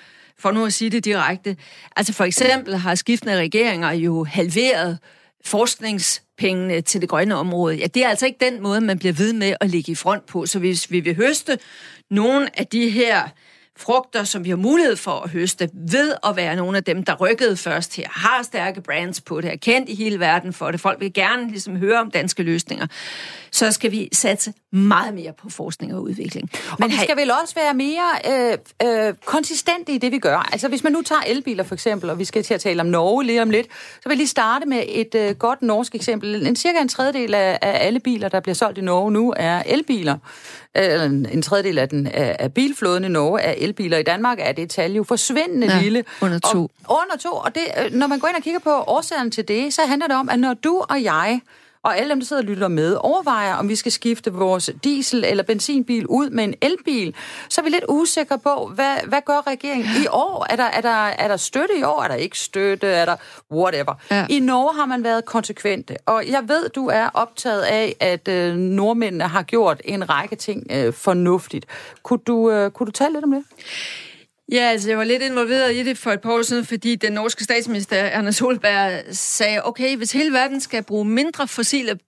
[0.45, 1.57] for nu at sige det direkte.
[1.97, 4.99] Altså for eksempel har skiftende regeringer jo halveret
[5.45, 7.77] forskningspengene til det grønne område.
[7.77, 10.27] Ja, det er altså ikke den måde, man bliver ved med at ligge i front
[10.27, 10.47] på.
[10.47, 11.59] Så hvis vi vil høste
[12.11, 13.29] nogle af de her
[13.77, 17.15] frugter, som vi har mulighed for at høste, ved at være nogle af dem, der
[17.15, 20.81] rykkede først her, har stærke brands på det, er kendt i hele verden for det,
[20.81, 22.87] folk vil gerne ligesom høre om danske løsninger,
[23.51, 26.51] så skal vi satse meget mere på forskning og udvikling.
[26.79, 30.49] Men og vi skal vel også være mere øh, øh, konsistente i det, vi gør.
[30.53, 32.87] Altså hvis man nu tager elbiler for eksempel, og vi skal til at tale om
[32.87, 36.47] Norge lige om lidt, så vil jeg lige starte med et øh, godt norsk eksempel.
[36.47, 39.63] En cirka en tredjedel af, af alle biler, der bliver solgt i Norge nu, er
[39.67, 40.19] elbiler
[40.75, 43.99] en, en tredjedel af, den, af, af bilflåden i Norge er elbiler.
[43.99, 46.05] I Danmark er det tal jo forsvindende ja, lille.
[46.21, 46.71] under to.
[46.85, 49.49] Og, under to, og det, øh, når man går ind og kigger på årsagerne til
[49.49, 51.41] det, så handler det om, at når du og jeg
[51.85, 55.25] og alle dem, der sidder og lytter med, overvejer, om vi skal skifte vores diesel-
[55.25, 57.15] eller benzinbil ud med en elbil,
[57.49, 60.47] så er vi lidt usikre på, hvad, hvad gør regeringen i år?
[60.51, 62.03] Er der, er, der, er der støtte i år?
[62.03, 62.87] Er der ikke støtte?
[62.87, 63.17] Er der
[63.53, 63.95] whatever?
[64.11, 64.27] Ja.
[64.31, 68.57] I Norge har man været konsekvente, og jeg ved, du er optaget af, at øh,
[68.57, 71.67] nordmændene har gjort en række ting øh, fornuftigt.
[72.03, 73.45] Kunne du, øh, kunne du tale lidt om det?
[74.53, 77.13] Ja, altså jeg var lidt involveret i det for et par år siden, fordi den
[77.13, 81.99] norske statsminister Erna Solberg sagde, okay, hvis hele verden skal bruge mindre fossile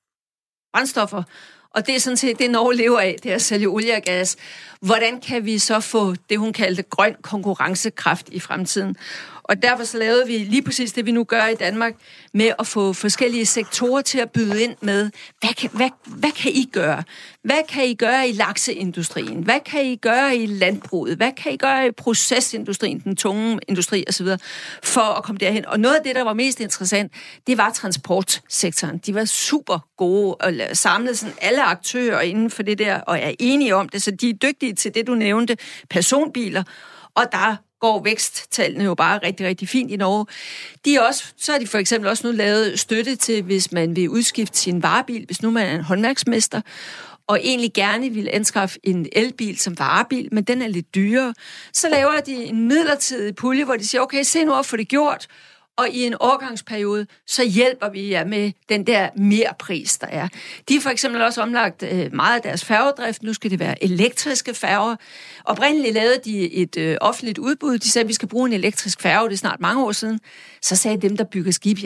[0.72, 1.22] brændstoffer,
[1.70, 4.03] og det er sådan set det, Norge lever af, det er at sælge olie og
[4.03, 4.37] gas.
[4.81, 8.96] Hvordan kan vi så få det, hun kaldte grøn konkurrencekraft i fremtiden?
[9.48, 11.94] Og derfor så lavede vi lige præcis det, vi nu gør i Danmark,
[12.35, 16.52] med at få forskellige sektorer til at byde ind med, hvad kan, hvad, hvad kan
[16.54, 17.02] I gøre?
[17.42, 19.42] Hvad kan I gøre i lakseindustrien?
[19.42, 21.16] Hvad kan I gøre i landbruget?
[21.16, 24.26] Hvad kan I gøre i procesindustrien, den tunge industri osv.,
[24.82, 25.66] for at komme derhen?
[25.66, 27.12] Og noget af det, der var mest interessant,
[27.46, 28.98] det var transportsektoren.
[28.98, 33.32] De var super gode og samlede sådan alle aktører inden for det der, og er
[33.38, 35.56] enige om det, så de er dygtige til det, du nævnte,
[35.90, 36.62] personbiler,
[37.14, 40.26] og der går væksttallene jo bare rigtig, rigtig fint i Norge.
[40.84, 43.96] De er også, så har de for eksempel også nu lavet støtte til, hvis man
[43.96, 46.60] vil udskifte sin varebil, hvis nu man er en håndværksmester,
[47.28, 51.34] og egentlig gerne vil anskaffe en elbil som varebil, men den er lidt dyrere,
[51.72, 54.88] så laver de en midlertidig pulje, hvor de siger, okay, se nu at få det
[54.88, 55.26] gjort,
[55.78, 60.28] og i en overgangsperiode, så hjælper vi jer med den der mere pris, der er.
[60.68, 63.22] De har for eksempel også omlagt øh, meget af deres færgedrift.
[63.22, 64.96] Nu skal det være elektriske færger.
[65.44, 67.78] Oprindeligt lavede de et øh, offentligt udbud.
[67.78, 69.28] De sagde, at vi skal bruge en elektrisk færge.
[69.28, 70.20] Det er snart mange år siden.
[70.62, 71.78] Så sagde dem, der bygger skib,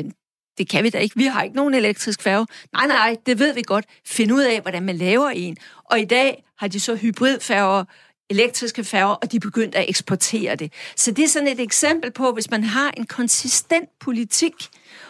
[0.58, 1.16] det kan vi da ikke.
[1.16, 2.46] Vi har ikke nogen elektrisk færge.
[2.72, 3.84] Nej, nej, det ved vi godt.
[4.06, 5.56] Find ud af, hvordan man laver en.
[5.84, 7.84] Og i dag har de så hybridfærger,
[8.30, 10.72] elektriske færger, og de begyndte at eksportere det.
[10.96, 14.54] Så det er sådan et eksempel på, hvis man har en konsistent politik,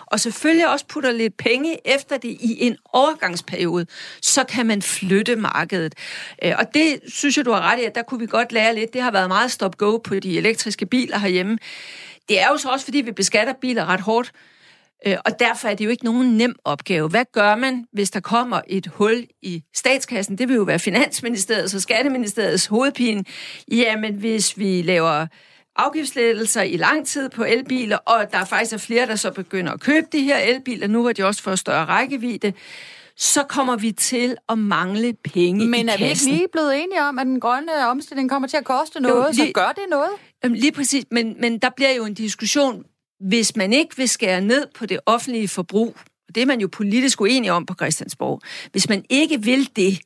[0.07, 3.87] og selvfølgelig også putter lidt penge efter det i en overgangsperiode,
[4.23, 5.95] så kan man flytte markedet.
[6.45, 8.75] Øh, og det synes jeg, du har ret i, at der kunne vi godt lære
[8.75, 8.93] lidt.
[8.93, 11.59] Det har været meget stop-go på de elektriske biler herhjemme.
[12.29, 14.33] Det er jo så også, fordi vi beskatter biler ret hårdt,
[15.07, 17.09] og derfor er det jo ikke nogen nem opgave.
[17.09, 20.39] Hvad gør man, hvis der kommer et hul i statskassen?
[20.39, 23.25] Det vil jo være Finansministeriets og Skatteministeriets hovedpine.
[23.73, 25.27] Jamen, hvis vi laver
[25.77, 29.81] afgiftslettelser i lang tid på elbiler, og der faktisk er flere, der så begynder at
[29.81, 32.53] købe de her elbiler, nu hvor de også får større rækkevidde,
[33.17, 37.19] så kommer vi til at mangle penge Men er vi ikke lige blevet enige om,
[37.19, 40.11] at den grønne omstilling kommer til at koste noget, jo, lige, så gør det noget?
[40.45, 42.85] Lige præcis, men, men der bliver jo en diskussion,
[43.21, 45.97] hvis man ikke vil skære ned på det offentlige forbrug,
[46.29, 48.41] og det er man jo politisk uenig om på Christiansborg,
[48.73, 50.01] hvis man ikke vil det,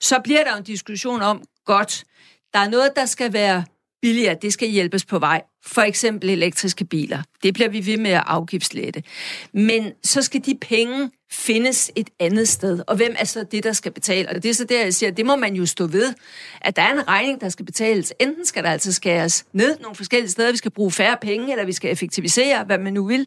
[0.00, 2.04] så bliver der en diskussion om, godt,
[2.52, 3.64] der er noget, der skal være
[4.02, 5.42] billigere, det skal hjælpes på vej.
[5.66, 7.22] For eksempel elektriske biler.
[7.42, 9.02] Det bliver vi ved med at afgiftslette.
[9.52, 12.82] Men så skal de penge findes et andet sted.
[12.86, 14.28] Og hvem er så det, der skal betale?
[14.28, 16.14] Og det er så der, jeg siger, det må man jo stå ved,
[16.60, 18.12] at der er en regning, der skal betales.
[18.20, 21.64] Enten skal der altså skæres ned nogle forskellige steder, vi skal bruge færre penge, eller
[21.64, 23.26] vi skal effektivisere, hvad man nu vil,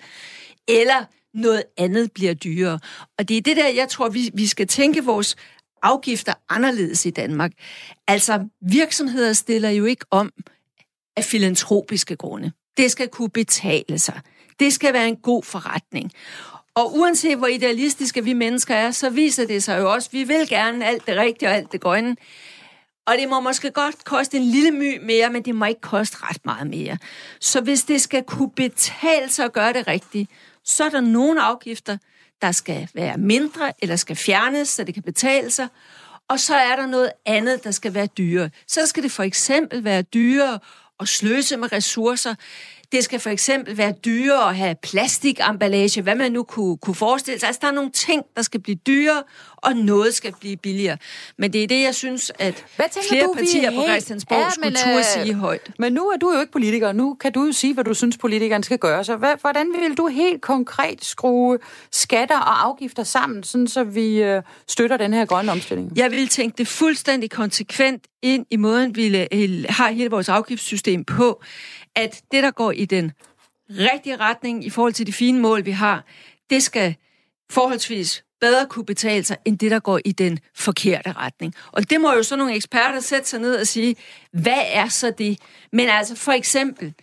[0.67, 2.79] eller noget andet bliver dyrere.
[3.17, 5.35] Og det er det der, jeg tror, vi, vi skal tænke vores
[5.81, 7.51] afgifter anderledes i Danmark.
[8.07, 10.31] Altså, virksomheder stiller jo ikke om
[11.17, 12.51] af filantropiske grunde.
[12.77, 14.21] Det skal kunne betale sig.
[14.59, 16.11] Det skal være en god forretning.
[16.75, 20.23] Og uanset hvor idealistiske vi mennesker er, så viser det sig jo også, at vi
[20.23, 22.15] vil gerne alt det rigtige og alt det grønne.
[23.07, 26.17] Og det må måske godt koste en lille my mere, men det må ikke koste
[26.21, 26.97] ret meget mere.
[27.41, 30.29] Så hvis det skal kunne betale sig at gøre det rigtigt,
[30.63, 31.97] så er der nogle afgifter,
[32.41, 35.67] der skal være mindre eller skal fjernes, så det kan betale sig.
[36.27, 38.49] Og så er der noget andet, der skal være dyrere.
[38.67, 40.59] Så skal det for eksempel være dyrere
[40.99, 42.35] at sløse med ressourcer.
[42.91, 47.39] Det skal for eksempel være dyrere at have plastikemballage, hvad man nu kunne, kunne forestille
[47.39, 47.47] sig.
[47.47, 49.23] Altså, der er nogle ting, der skal blive dyrere,
[49.55, 50.97] og noget skal blive billigere.
[51.37, 52.65] Men det er det, jeg synes, at
[53.09, 55.71] flere du, partier på Christiansborg ja, skulle turde øh, sige højt.
[55.79, 56.91] Men nu er du jo ikke politiker.
[56.91, 59.03] Nu kan du jo sige, hvad du synes, politikeren skal gøre.
[59.03, 61.57] Så hvad, hvordan vil du helt konkret skrue
[61.91, 65.91] skatter og afgifter sammen, sådan så vi øh, støtter den her grønne omstilling?
[65.95, 69.27] Jeg vil tænke det fuldstændig konsekvent ind i måden, vi
[69.69, 71.41] har hele vores afgiftssystem på
[71.95, 73.11] at det, der går i den
[73.69, 76.05] rigtige retning i forhold til de fine mål, vi har,
[76.49, 76.95] det skal
[77.51, 81.55] forholdsvis bedre kunne betale sig, end det, der går i den forkerte retning.
[81.71, 83.95] Og det må jo så nogle eksperter sætte sig ned og sige,
[84.31, 85.39] hvad er så det?
[85.71, 86.93] Men altså for eksempel,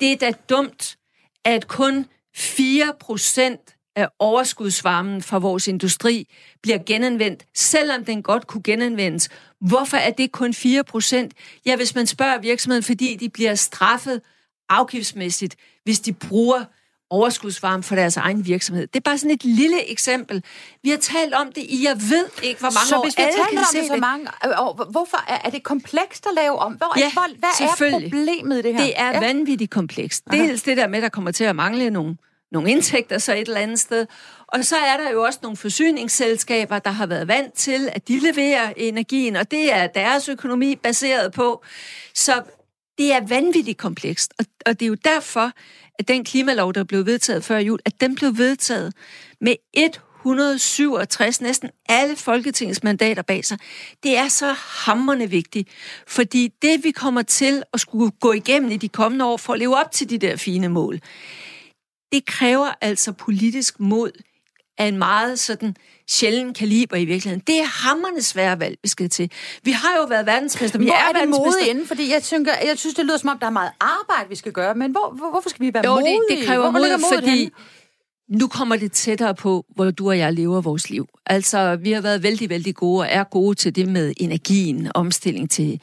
[0.00, 0.96] det er da dumt,
[1.44, 6.28] at kun 4 procent af overskudsvarmen fra vores industri
[6.62, 9.28] bliver genanvendt, selvom den godt kunne genanvendes.
[9.60, 11.34] Hvorfor er det kun 4 procent?
[11.66, 14.20] Ja, hvis man spørger virksomheden, fordi de bliver straffet
[14.68, 16.64] afgiftsmæssigt, hvis de bruger
[17.10, 18.86] overskudsvarme for deres egen virksomhed.
[18.86, 20.44] Det er bare sådan et lille eksempel.
[20.82, 23.00] Vi har talt om det i, jeg ved ikke, hvor mange så år.
[23.00, 24.26] Så hvis vi har talt om det så mange
[24.58, 26.72] år, hvorfor er, er det komplekst at lave om?
[26.72, 28.84] Hvor, ja, hvor, hvad er problemet i det her?
[28.84, 29.20] Det er ja.
[29.20, 30.24] vanvittigt komplekst.
[30.30, 32.16] Dels det der med, at der kommer til at mangle nogle,
[32.52, 34.06] nogle indtægter så et eller andet sted.
[34.46, 38.18] Og så er der jo også nogle forsyningsselskaber, der har været vant til, at de
[38.18, 41.64] leverer energien, og det er deres økonomi baseret på.
[42.14, 42.42] Så
[42.98, 45.52] det er vanvittigt komplekst, og, og det er jo derfor,
[45.98, 48.92] at den klimalov, der blev vedtaget før jul, at den blev vedtaget
[49.40, 53.58] med 167, næsten alle Folketingets mandater bag sig.
[54.02, 55.68] Det er så hammerne vigtigt,
[56.06, 59.58] fordi det, vi kommer til at skulle gå igennem i de kommende år for at
[59.58, 61.00] leve op til de der fine mål,
[62.12, 64.10] det kræver altså politisk mod
[64.78, 65.76] af en meget sådan
[66.08, 67.42] sjælden kaliber i virkeligheden.
[67.46, 69.30] Det er hammerne svære valg, vi skal til.
[69.62, 70.78] Vi har jo været verdensmester.
[70.78, 71.86] Vi hvor er, er det modige inden?
[71.86, 74.52] Fordi jeg, tænker, jeg synes, det lyder som om, der er meget arbejde, vi skal
[74.52, 74.74] gøre.
[74.74, 76.20] Men hvor, hvor, hvorfor skal vi være jo, modige?
[76.30, 77.50] Det, det kræver mod, fordi henne?
[78.28, 81.08] nu kommer det tættere på, hvor du og jeg lever vores liv.
[81.26, 85.50] Altså, vi har været vældig, vældig gode og er gode til det med energien, omstilling
[85.50, 85.80] til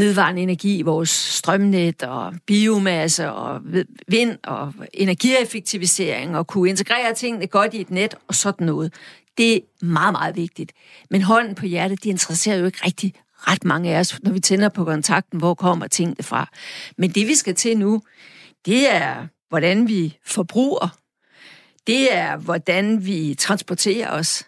[0.00, 3.60] vedvarende energi i vores strømnet og biomasse og
[4.08, 8.94] vind og energieffektivisering og kunne integrere tingene godt i et net og sådan noget.
[9.38, 10.72] Det er meget, meget vigtigt.
[11.10, 14.40] Men hånden på hjertet, det interesserer jo ikke rigtig ret mange af os, når vi
[14.40, 16.50] tænder på kontakten, hvor kommer tingene fra.
[16.98, 18.02] Men det, vi skal til nu,
[18.66, 20.96] det er, hvordan vi forbruger.
[21.86, 24.44] Det er, hvordan vi transporterer os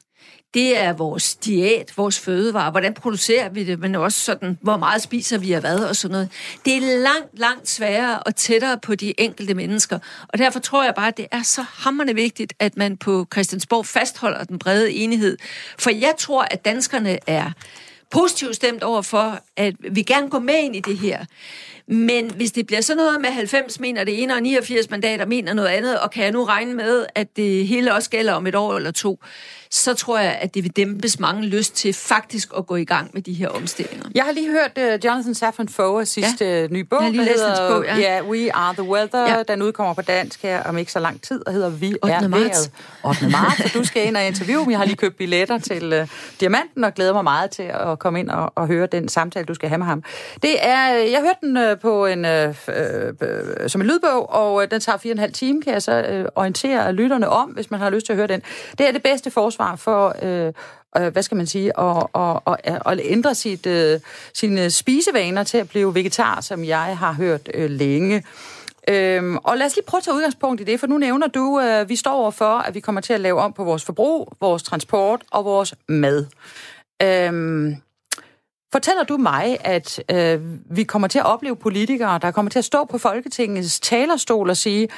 [0.54, 5.02] det er vores diæt, vores fødevare, hvordan producerer vi det, men også sådan, hvor meget
[5.02, 6.30] spiser vi af hvad og sådan noget.
[6.64, 10.94] Det er langt, langt sværere og tættere på de enkelte mennesker, og derfor tror jeg
[10.94, 15.36] bare, at det er så hammerne vigtigt, at man på Christiansborg fastholder den brede enighed.
[15.78, 17.50] For jeg tror, at danskerne er
[18.10, 21.24] positivt stemt over for, at vi gerne går med ind i det her.
[21.92, 25.54] Men hvis det bliver sådan noget med 90 mener det ene, og 89 mandater mener
[25.54, 28.54] noget andet, og kan jeg nu regne med, at det hele også gælder om et
[28.54, 29.20] år eller to,
[29.72, 33.10] så tror jeg, at det vil dæmpes mange lyst til faktisk at gå i gang
[33.12, 34.04] med de her omstillinger.
[34.14, 36.66] Jeg har lige hørt uh, Jonathan Safran Foer sidste ja.
[36.66, 37.96] nye bog, jeg har lige læst hans bog, ja.
[37.96, 38.22] ja.
[38.22, 39.36] We Are The Weather.
[39.36, 39.42] Ja.
[39.42, 42.14] Den udkommer på dansk her om ikke så lang tid, og hedder Vi 8.
[42.14, 42.70] er marts.
[43.04, 43.20] vejret.
[43.22, 43.28] 8.
[43.28, 46.08] marts, du skal ind og interviewe Jeg har lige købt billetter til uh,
[46.40, 49.54] Diamanten, og glæder mig meget til at komme ind og, og høre den samtale, du
[49.54, 50.02] skal have med ham.
[50.42, 54.70] Det er, jeg hørte den uh, på en, øh, øh, som en lydbog, og øh,
[54.70, 57.70] den tager fire og en halv time, kan jeg så øh, orientere lytterne om, hvis
[57.70, 58.42] man har lyst til at høre den.
[58.78, 60.16] Det er det bedste forsvar for...
[60.22, 60.52] Øh,
[60.96, 64.00] øh, hvad skal man sige, og, og, og, og ændre sit, øh,
[64.34, 68.24] sine spisevaner til at blive vegetar, som jeg har hørt øh, længe.
[68.88, 71.60] Øhm, og lad os lige prøve at tage udgangspunkt i det, for nu nævner du,
[71.60, 74.62] øh, vi står overfor, at vi kommer til at lave om på vores forbrug, vores
[74.62, 76.26] transport og vores mad.
[77.02, 77.76] Øhm,
[78.72, 82.64] Fortæller du mig, at øh, vi kommer til at opleve politikere, der kommer til at
[82.64, 84.88] stå på Folketingets talerstol og sige,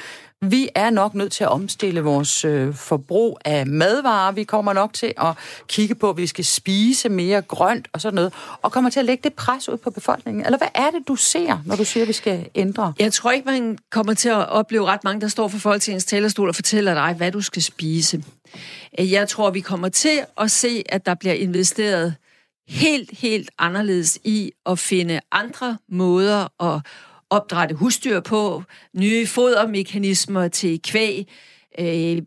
[0.41, 4.31] vi er nok nødt til at omstille vores øh, forbrug af madvarer.
[4.31, 5.33] Vi kommer nok til at
[5.67, 9.05] kigge på, at vi skal spise mere grønt og sådan noget, og kommer til at
[9.05, 10.45] lægge det pres ud på befolkningen.
[10.45, 12.93] Eller hvad er det, du ser, når du siger, at vi skal ændre?
[12.99, 16.49] Jeg tror ikke, man kommer til at opleve ret mange, der står for Folketingets talerstol
[16.49, 18.23] og fortæller dig, hvad du skal spise.
[18.97, 22.15] Jeg tror, vi kommer til at se, at der bliver investeret
[22.67, 26.81] helt, helt anderledes i at finde andre måder at
[27.29, 31.27] opdrætte husdyr på, nye fodermekanismer til kvæg,
[31.79, 32.21] øh,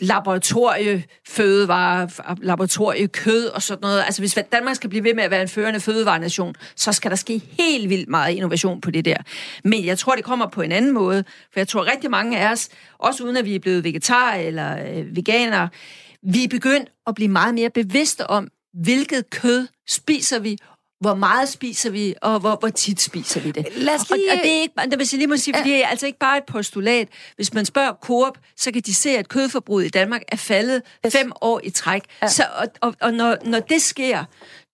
[0.00, 4.02] laboratoriefødevarer, laboratoriekød og sådan noget.
[4.02, 7.16] Altså hvis Danmark skal blive ved med at være en førende fødevarenation, så skal der
[7.16, 9.16] ske helt vildt meget innovation på det der.
[9.64, 12.52] Men jeg tror, det kommer på en anden måde, for jeg tror rigtig mange af
[12.52, 12.68] os,
[12.98, 15.68] også uden at vi er blevet vegetar eller øh, veganer,
[16.22, 18.48] vi er begyndt at blive meget mere bevidste om,
[18.82, 20.58] hvilket kød spiser vi,
[21.00, 23.66] hvor meget spiser vi, og hvor, hvor tit spiser vi det.
[23.76, 24.32] Lad os lige...
[24.32, 26.06] Og, og det er ikke, det vil jeg lige må sige, fordi det er altså
[26.06, 27.08] ikke bare et postulat.
[27.36, 31.12] Hvis man spørger Coop, så kan de se, at kødforbruget i Danmark er faldet yes.
[31.12, 32.02] fem år i træk.
[32.22, 32.28] Ja.
[32.28, 34.24] Så, og og, og når, når det sker,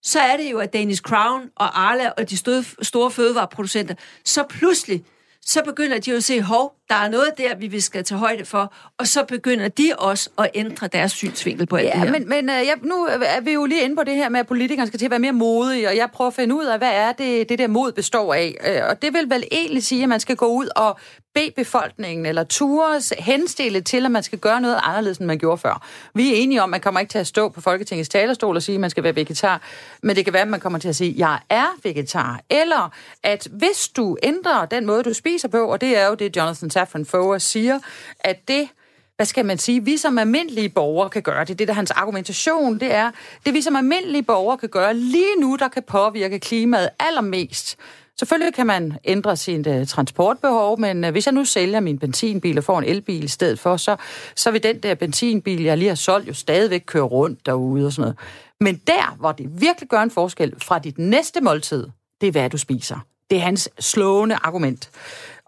[0.03, 4.45] så er det jo, at Danish Crown og Arla og de store, store fødevareproducenter, så
[4.49, 5.05] pludselig
[5.47, 8.45] så begynder de jo at se, hov, der er noget der, vi skal tage højde
[8.45, 12.11] for, og så begynder de også at ændre deres synsvinkel på alt ja, det her.
[12.11, 14.47] Men, men uh, ja, nu er vi jo lige inde på det her med, at
[14.47, 16.93] politikerne skal til at være mere modige, og jeg prøver at finde ud af, hvad
[16.93, 18.55] er det, det der mod består af.
[18.67, 20.99] Uh, og det vil vel egentlig sige, at man skal gå ud og
[21.35, 25.59] bede befolkningen eller tures henstille til, at man skal gøre noget anderledes, end man gjorde
[25.59, 25.87] før.
[26.15, 28.63] Vi er enige om, at man kommer ikke til at stå på Folketingets talerstol og
[28.63, 29.61] sige, at man skal være vegetar,
[30.03, 32.41] men det kan være, at man kommer til at sige, at jeg er vegetar.
[32.51, 36.37] Eller at hvis du ændrer den måde, du spiser på, og det er jo det,
[36.37, 37.79] Jonathan Safran Foer siger,
[38.21, 38.69] at det
[39.17, 41.91] hvad skal man sige, vi som almindelige borgere kan gøre, det er det, der hans
[41.91, 43.11] argumentation, det er,
[43.47, 47.77] det vi som almindelige borgere kan gøre lige nu, der kan påvirke klimaet allermest,
[48.19, 51.99] Selvfølgelig kan man ændre sin uh, øh, transportbehov, men uh, hvis jeg nu sælger min
[51.99, 53.97] benzinbil og får en elbil i stedet for, så,
[54.37, 57.93] så vil den der benzinbil, jeg lige har solgt, jo stadigvæk køre rundt derude og
[57.93, 58.17] sådan noget.
[58.61, 61.87] Men der, hvor det virkelig gør en forskel fra dit næste måltid,
[62.21, 62.99] det er, hvad du spiser.
[63.31, 64.91] Det er hans slående argument.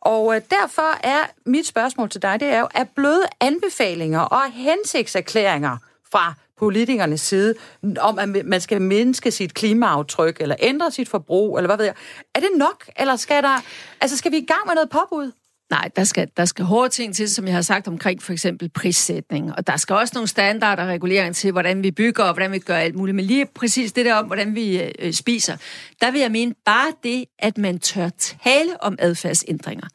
[0.04, 4.42] Og øh, derfor er mit spørgsmål til dig, det er jo, er bløde anbefalinger og
[4.52, 5.76] hensigtserklæringer
[6.12, 7.54] fra politikernes side,
[8.00, 11.94] om at man skal mindske sit klimaaftryk, eller ændre sit forbrug, eller hvad ved jeg.
[12.34, 13.62] Er det nok, eller skal der,
[14.00, 15.32] altså skal vi i gang med noget påbud?
[15.70, 18.68] Nej, der skal, der skal hårde ting til, som jeg har sagt omkring for eksempel
[18.68, 19.54] prissætning.
[19.54, 22.58] Og der skal også nogle standarder og regulering til, hvordan vi bygger og hvordan vi
[22.58, 23.14] gør alt muligt.
[23.14, 25.56] Men lige præcis det der om, hvordan vi øh, spiser,
[26.00, 28.08] der vil jeg mene bare det, at man tør
[28.44, 29.86] tale om adfærdsændringer.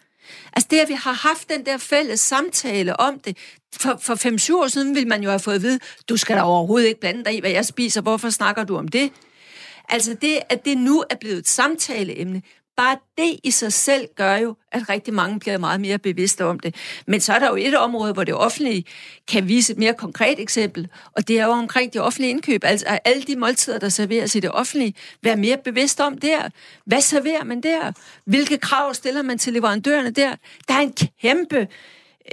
[0.53, 3.37] Altså det, at vi har haft den der fælles samtale om det.
[3.75, 4.15] For, for
[4.59, 5.79] 5-7 år siden ville man jo have fået at vide,
[6.09, 8.01] du skal da overhovedet ikke blande dig i, hvad jeg spiser.
[8.01, 9.11] Hvorfor snakker du om det?
[9.89, 12.41] Altså det, at det nu er blevet et samtaleemne,
[12.79, 16.59] bare det i sig selv gør jo, at rigtig mange bliver meget mere bevidste om
[16.59, 16.75] det.
[17.07, 18.85] Men så er der jo et område, hvor det offentlige
[19.27, 22.63] kan vise et mere konkret eksempel, og det er jo omkring de offentlige indkøb.
[22.63, 26.49] Altså alle de måltider, der serveres i det offentlige, vær mere bevidst om der.
[26.85, 27.91] Hvad serverer man der?
[28.25, 30.35] Hvilke krav stiller man til leverandørerne der?
[30.67, 31.59] Der er en kæmpe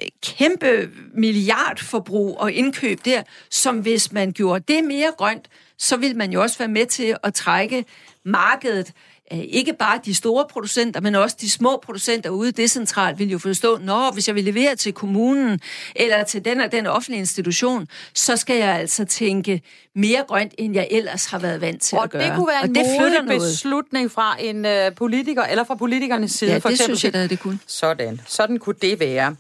[0.02, 6.16] øh, kæmpe milliardforbrug og indkøb der, som hvis man gjorde det mere grønt, så vil
[6.16, 7.84] man jo også være med til at trække
[8.24, 8.92] markedet
[9.30, 13.78] ikke bare de store producenter, men også de små producenter ude decentralt vil jo forstå,
[13.78, 15.60] når hvis jeg vil levere til kommunen
[15.96, 19.62] eller til den og den offentlige institution, så skal jeg altså tænke
[19.94, 22.22] mere grønt, end jeg ellers har været vant til og at gøre.
[22.22, 22.82] Og det kunne være en det
[23.26, 26.50] modig beslutning fra en uh, politiker, eller fra politikernes side.
[26.50, 26.98] Ja, for det eksempel.
[26.98, 27.58] synes jeg da, det kunne.
[27.66, 28.20] Sådan.
[28.26, 29.36] Sådan kunne det være.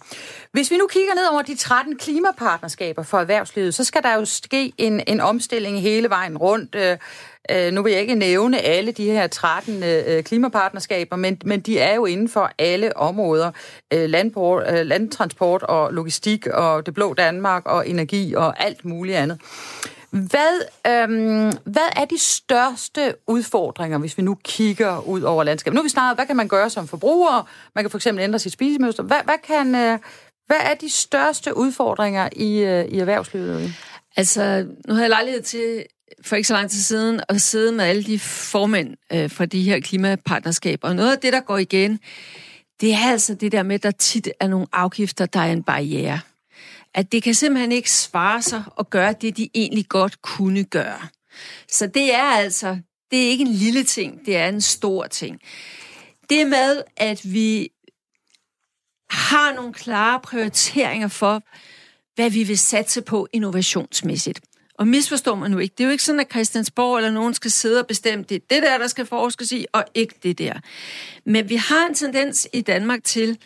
[0.56, 4.24] Hvis vi nu kigger ned over de 13 klimapartnerskaber for erhvervslivet, så skal der jo
[4.24, 6.74] ske en, en omstilling hele vejen rundt.
[6.74, 6.98] Øh,
[7.50, 11.60] øh nu vil jeg ikke nævne alle de her 13 øh, øh, klimapartnerskaber, men, men
[11.60, 13.50] de er jo inden for alle områder.
[13.92, 19.16] Øh, landbrug, øh, landtransport og logistik og det blå Danmark og energi og alt muligt
[19.16, 19.40] andet.
[20.10, 25.74] Hvad, øhm, hvad er de største udfordringer, hvis vi nu kigger ud over landskabet?
[25.74, 27.48] Nu har vi snakket, hvad kan man gøre som forbruger?
[27.74, 29.02] Man kan for eksempel ændre sit spisemønster.
[29.02, 29.98] Hvad, hvad, kan, øh,
[30.46, 33.74] hvad er de største udfordringer i, øh, i erhvervslivet?
[34.16, 35.84] Altså, nu har jeg lejlighed til
[36.22, 39.62] for ikke så lang tid siden at sidde med alle de formænd øh, fra de
[39.62, 40.88] her klimapartnerskaber.
[40.88, 42.00] Og noget af det, der går igen,
[42.80, 45.62] det er altså det der med, at der tit er nogle afgifter, der er en
[45.62, 46.20] barriere
[46.96, 51.00] at det kan simpelthen ikke svare sig at gøre det, de egentlig godt kunne gøre.
[51.68, 52.78] Så det er altså,
[53.10, 55.40] det er ikke en lille ting, det er en stor ting.
[56.30, 57.68] Det med, at vi
[59.10, 61.42] har nogle klare prioriteringer for,
[62.14, 64.40] hvad vi vil satse på innovationsmæssigt.
[64.78, 65.74] Og misforstår man nu ikke.
[65.78, 68.54] Det er jo ikke sådan, at Christiansborg eller nogen skal sidde og bestemme, det er
[68.54, 70.54] det der, der skal forskes i, og ikke det der.
[71.24, 73.38] Men vi har en tendens i Danmark til,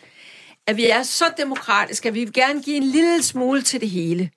[0.67, 3.89] at vi er så demokratiske, at vi vil gerne give en lille smule til det
[3.89, 4.29] hele.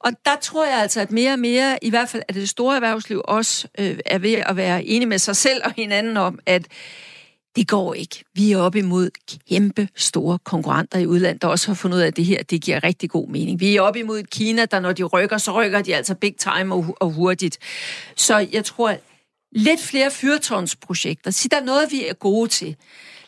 [0.00, 2.74] Og der tror jeg altså, at mere og mere, i hvert fald at det store
[2.74, 6.66] erhvervsliv også øh, er ved at være enige med sig selv og hinanden om, at
[7.56, 8.24] det går ikke.
[8.34, 9.10] Vi er op imod
[9.48, 12.62] kæmpe store konkurrenter i udlandet, der også har fundet ud af, at det her det
[12.62, 13.60] giver rigtig god mening.
[13.60, 16.74] Vi er op imod Kina, der når de rykker, så rykker de altså big time
[16.74, 17.58] og, og hurtigt.
[18.16, 18.96] Så jeg tror,
[19.52, 21.30] lidt flere fyrtårnsprojekter.
[21.30, 22.76] Sig der er noget, vi er gode til.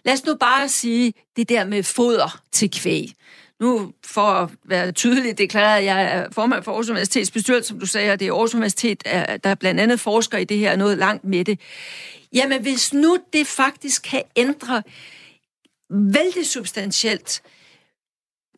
[0.04, 3.12] Lad os nu bare sige det der med foder til kvæg.
[3.60, 7.80] Nu, for at være tydeligt deklareret, at jeg er formand for Aarhus Universitets bestyrelse, som
[7.80, 9.04] du sagde, og det er Aarhus Universitet,
[9.44, 11.60] der blandt andet forsker i det her, noget langt med det.
[12.32, 14.82] Jamen, hvis nu det faktisk kan ændre
[15.90, 17.42] vældig substantielt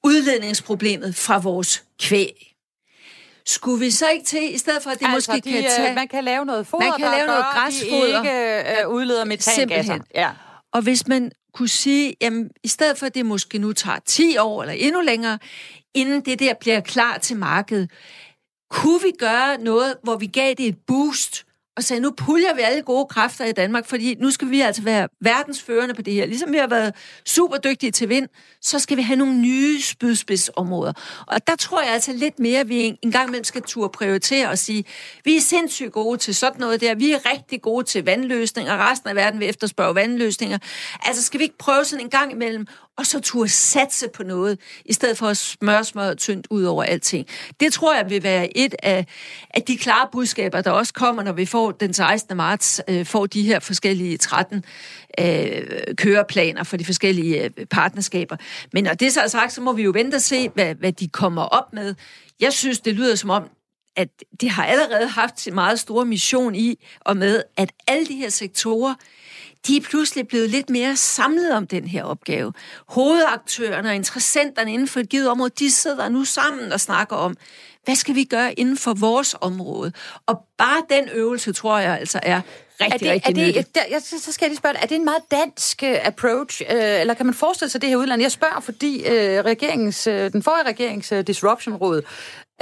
[0.05, 2.51] udledningsproblemet fra vores kvæg,
[3.47, 5.95] skulle vi så ikke til, i stedet for at det altså, måske de, kan tage...
[5.95, 9.99] Man kan lave noget foder, man kan lave noget græsfoder, de ikke uh, udleder metangasser.
[10.15, 10.31] Ja.
[10.75, 14.37] Og hvis man kunne sige, jamen, i stedet for at det måske nu tager 10
[14.37, 15.39] år eller endnu længere,
[15.95, 17.91] inden det der bliver klar til markedet,
[18.71, 21.47] kunne vi gøre noget, hvor vi gav det et boost,
[21.77, 24.83] og sagde, nu puljer vi alle gode kræfter i Danmark, fordi nu skal vi altså
[24.83, 26.27] være verdensførende på det her.
[26.27, 26.95] Ligesom vi har været
[27.27, 28.29] super dygtige til vind,
[28.61, 30.93] så skal vi have nogle nye spydspidsområder.
[31.27, 34.51] Og der tror jeg altså lidt mere, at vi en gang imellem skal turde prioritere
[34.51, 34.85] og sige,
[35.25, 36.95] vi er sindssygt gode til sådan noget der.
[36.95, 38.91] Vi er rigtig gode til vandløsninger.
[38.91, 40.59] Resten af verden vil efterspørge vandløsninger.
[41.03, 42.67] Altså skal vi ikke prøve sådan en gang imellem
[42.99, 46.85] og så turde satse på noget, i stedet for at smøre smør tyndt ud over
[46.85, 47.27] alting.
[47.61, 49.07] Det tror jeg vil være et af,
[49.51, 52.37] af de klare budskaber, der også kommer, når vi får den 16.
[52.37, 54.65] marts, øh, får de her forskellige 13
[55.21, 55.63] øh,
[55.97, 58.37] køreplaner for de forskellige øh, partnerskaber.
[58.73, 60.93] Men når det så er sagt, så må vi jo vente og se, hvad, hvad
[60.93, 61.95] de kommer op med.
[62.41, 63.51] Jeg synes, det lyder som om,
[63.97, 64.09] at
[64.41, 68.29] det har allerede haft sin meget store mission i og med, at alle de her
[68.29, 68.95] sektorer,
[69.67, 72.53] de er pludselig blevet lidt mere samlet om den her opgave.
[72.89, 77.37] Hovedaktørerne og interessenterne inden for et givet område, de sidder nu sammen og snakker om,
[77.85, 79.93] hvad skal vi gøre inden for vores område?
[80.27, 82.41] Og bare den øvelse, tror jeg altså er
[82.81, 84.95] rigtig, er det, rigtig er det, der, jeg, Så skal jeg lige spørge er det
[84.95, 88.23] en meget dansk uh, approach, uh, eller kan man forestille sig det her udland?
[88.23, 89.13] Jeg spørger, fordi uh,
[89.45, 92.03] regeringens, den forrige regerings disruption-råd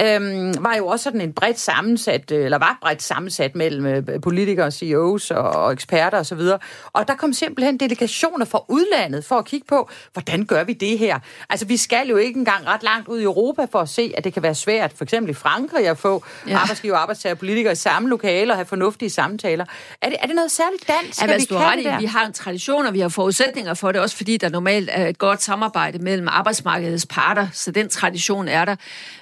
[0.01, 4.21] øhm, var jo også sådan en bredt sammensat, øh, eller var bredt sammensat mellem øh,
[4.21, 6.39] politikere, CEOs og, og eksperter osv.
[6.39, 6.59] Og,
[6.93, 10.99] og der kom simpelthen delegationer fra udlandet for at kigge på, hvordan gør vi det
[10.99, 11.19] her?
[11.49, 14.23] Altså, vi skal jo ikke engang ret langt ud i Europa for at se, at
[14.23, 16.57] det kan være svært, for eksempel i Frankrig, at få ja.
[16.57, 19.65] arbejdsgiver, arbejdstager og politikere i samme lokale og have fornuftige samtaler.
[20.01, 22.85] Er det, er det noget særligt dansk, ja, vi kan det Vi har en tradition,
[22.85, 26.27] og vi har forudsætninger for det, også fordi der normalt er et godt samarbejde mellem
[26.27, 28.75] arbejdsmarkedets parter, så den tradition er der.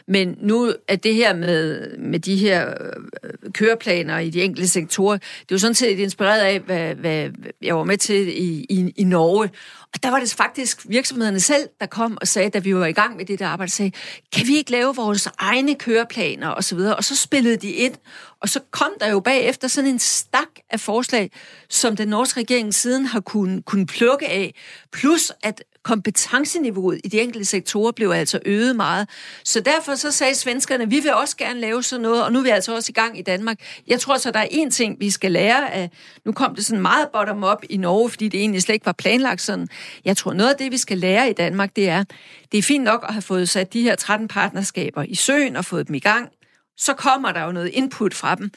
[0.07, 5.17] Men nu at det her med, med de her øh, køreplaner i de enkelte sektorer,
[5.17, 7.29] det er jo sådan set inspireret af, hvad, hvad
[7.61, 9.49] jeg var med til i, i, i Norge.
[9.93, 12.91] Og der var det faktisk virksomhederne selv, der kom og sagde, da vi var i
[12.91, 13.91] gang med det der arbejde, sagde,
[14.35, 16.95] kan vi ikke lave vores egne køreplaner og så videre?
[16.95, 17.93] Og så spillede de ind,
[18.41, 21.31] og så kom der jo bagefter sådan en stak af forslag,
[21.69, 24.55] som den norske regering siden har kunnet, kun plukke af,
[24.91, 29.09] plus at kompetenceniveauet i de enkelte sektorer blev altså øget meget.
[29.43, 32.43] Så derfor så sagde svenskerne, vi vil også gerne lave sådan noget, og nu er
[32.43, 33.57] vi altså også i gang i Danmark.
[33.87, 35.89] Jeg tror så, der er én ting, vi skal lære af.
[36.25, 39.41] Nu kom det sådan meget bottom-up i Norge, fordi det egentlig slet ikke var planlagt
[39.41, 39.67] sådan.
[40.05, 42.03] Jeg tror, noget af det, vi skal lære i Danmark, det er,
[42.51, 45.65] det er fint nok at have fået sat de her 13 partnerskaber i søen og
[45.65, 46.29] fået dem i gang.
[46.77, 48.51] Så kommer der jo noget input fra dem.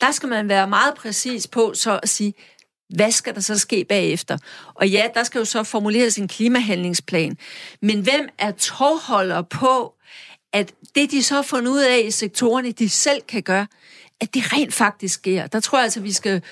[0.00, 2.34] Der skal man være meget præcis på så at sige,
[2.88, 4.38] hvad skal der så ske bagefter?
[4.74, 7.36] Og ja, der skal jo så formuleres en klimahandlingsplan.
[7.82, 9.94] Men hvem er tovholder på,
[10.52, 13.66] at det, de så har fundet ud af i sektorerne, de selv kan gøre,
[14.20, 15.46] at det rent faktisk sker.
[15.46, 16.42] Der tror jeg altså, vi skal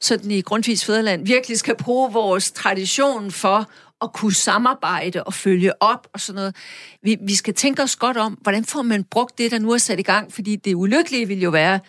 [0.00, 3.70] sådan i Grundtvigs Fæderland virkelig skal bruge vores tradition for
[4.02, 6.56] at kunne samarbejde og følge op og sådan noget.
[7.02, 9.78] Vi, vi skal tænke os godt om, hvordan får man brugt det, der nu er
[9.78, 11.80] sat i gang, fordi det ulykkelige vil jo være,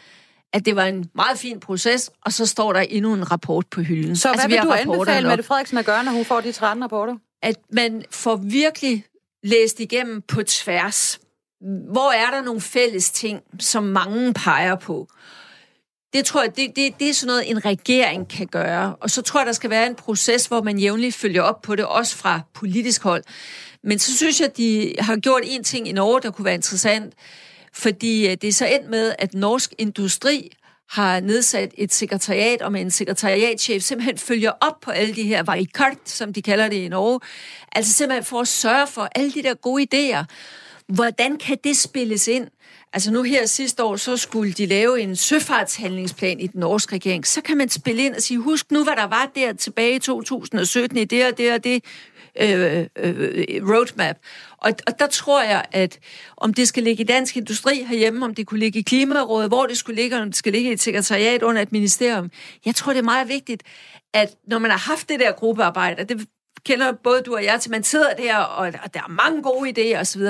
[0.54, 3.82] at det var en meget fin proces, og så står der endnu en rapport på
[3.82, 4.16] hylden.
[4.16, 6.84] Så altså, hvad vil du anbefale Mette Frederiksen at gøre, når hun får de 13
[6.84, 7.16] rapporter?
[7.42, 9.06] At man får virkelig
[9.44, 11.20] læst igennem på tværs.
[11.92, 15.08] Hvor er der nogle fælles ting, som mange peger på?
[16.14, 18.96] Det tror jeg, det, det, det er sådan noget, en regering kan gøre.
[18.96, 21.76] Og så tror jeg, der skal være en proces, hvor man jævnligt følger op på
[21.76, 23.24] det, også fra politisk hold.
[23.84, 27.14] Men så synes jeg, de har gjort en ting i Norge, der kunne være interessant.
[27.74, 30.52] Fordi øh, det er så endt med, at norsk industri
[30.90, 35.44] har nedsat et sekretariat, og med en sekretariatchef simpelthen følger op på alle de her
[35.44, 37.20] varikart, som de kalder det i Norge.
[37.72, 40.24] Altså simpelthen for at sørge for alle de der gode idéer.
[40.88, 42.48] Hvordan kan det spilles ind?
[42.94, 47.28] Altså nu her sidste år, så skulle de lave en søfartshandlingsplan i den norske regering.
[47.28, 50.00] Så kan man spille ind og sige, husk nu, hvad der var der tilbage i
[50.00, 51.84] 2017 i det og det og det
[52.42, 53.16] øh, øh,
[53.50, 54.16] øh roadmap.
[54.62, 56.00] Og, og der tror jeg, at
[56.38, 59.66] om det skal ligge i dansk industri herhjemme, om det kunne ligge i Klimarådet, hvor
[59.66, 62.32] det skulle ligge, om det skal ligge i et sekretariat under et ministerium.
[62.66, 63.64] Jeg tror, det er meget vigtigt,
[64.14, 66.28] at når man har haft det der gruppearbejde, det
[66.66, 69.70] kender både du og jeg til, man sidder der, og, og der er mange gode
[69.70, 70.22] idéer osv.,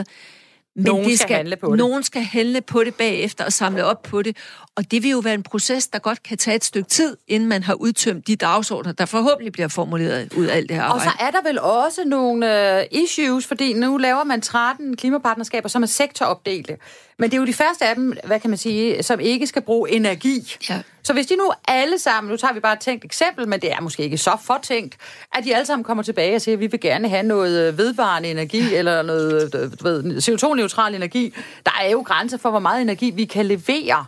[0.76, 1.78] men nogen det skal, skal handle på det.
[1.78, 4.38] Nogen skal handle på det bagefter og samle op på det.
[4.80, 7.50] Og det vil jo være en proces, der godt kan tage et stykke tid, inden
[7.50, 11.08] man har udtømt de dagsordner, der forhåbentlig bliver formuleret ud af alt det her arbejde.
[11.08, 15.70] Og så er der vel også nogle uh, issues, fordi nu laver man 13 klimapartnerskaber,
[15.70, 16.78] som er sektoropdelte.
[17.18, 19.62] Men det er jo de første af dem, hvad kan man sige, som ikke skal
[19.62, 20.56] bruge energi.
[20.70, 20.82] Ja.
[21.04, 23.72] Så hvis de nu alle sammen, nu tager vi bare et tænkt eksempel, men det
[23.72, 24.98] er måske ikke så fortænkt,
[25.36, 27.78] at de alle sammen kommer tilbage og siger, at vi vil gerne have noget øh,
[27.78, 31.34] vedvarende energi, eller noget øh, du ved, CO2-neutral energi.
[31.66, 34.06] Der er jo grænser for, hvor meget energi vi kan levere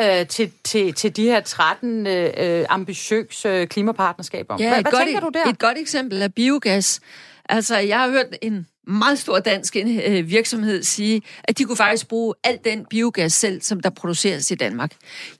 [0.00, 4.56] øh, til, til, til de her 13 øh, ambitiøse klimapartnerskaber.
[4.58, 5.44] Ja, hvad, hvad godt, tænker du der?
[5.44, 7.00] Et godt eksempel er biogas.
[7.48, 12.08] Altså, jeg har hørt en meget stor dansk øh, virksomhed sige, at de kunne faktisk
[12.08, 14.92] bruge al den biogas selv, som der produceres i Danmark.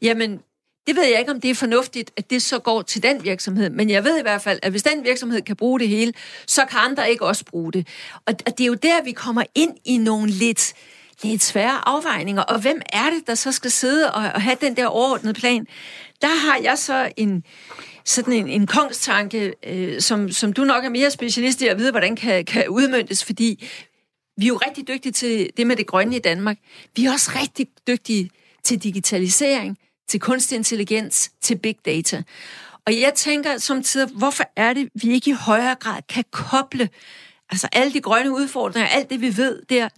[0.03, 0.41] Jamen,
[0.87, 3.71] det ved jeg ikke, om det er fornuftigt, at det så går til den virksomhed,
[3.71, 6.13] men jeg ved i hvert fald, at hvis den virksomhed kan bruge det hele,
[6.47, 7.89] så kan andre ikke også bruge det.
[8.27, 10.75] Og det er jo der, vi kommer ind i nogle lidt,
[11.25, 12.43] det er svære afvejninger.
[12.43, 15.67] Og hvem er det, der så skal sidde og, og have den der overordnede plan?
[16.23, 17.45] Der har jeg så en,
[18.05, 21.91] sådan en, en kongstanke, øh, som, som du nok er mere specialist i at vide,
[21.91, 23.69] hvordan kan, kan udmyndtes, fordi
[24.37, 26.59] vi er jo rigtig dygtige til det med det grønne i Danmark.
[26.97, 28.31] Vi er også rigtig dygtige
[28.65, 32.23] til digitalisering, til kunstig intelligens, til big data.
[32.87, 36.89] Og jeg tænker samtidig, hvorfor er det, vi ikke i højere grad kan koble
[37.51, 39.89] altså alle de grønne udfordringer, alt det vi ved der,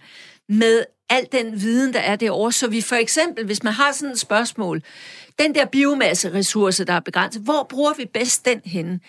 [0.49, 2.51] med al den viden, der er derovre.
[2.51, 4.81] Så vi for eksempel, hvis man har sådan et spørgsmål,
[5.39, 8.99] den der biomasse-ressource, der er begrænset, hvor bruger vi bedst den henne?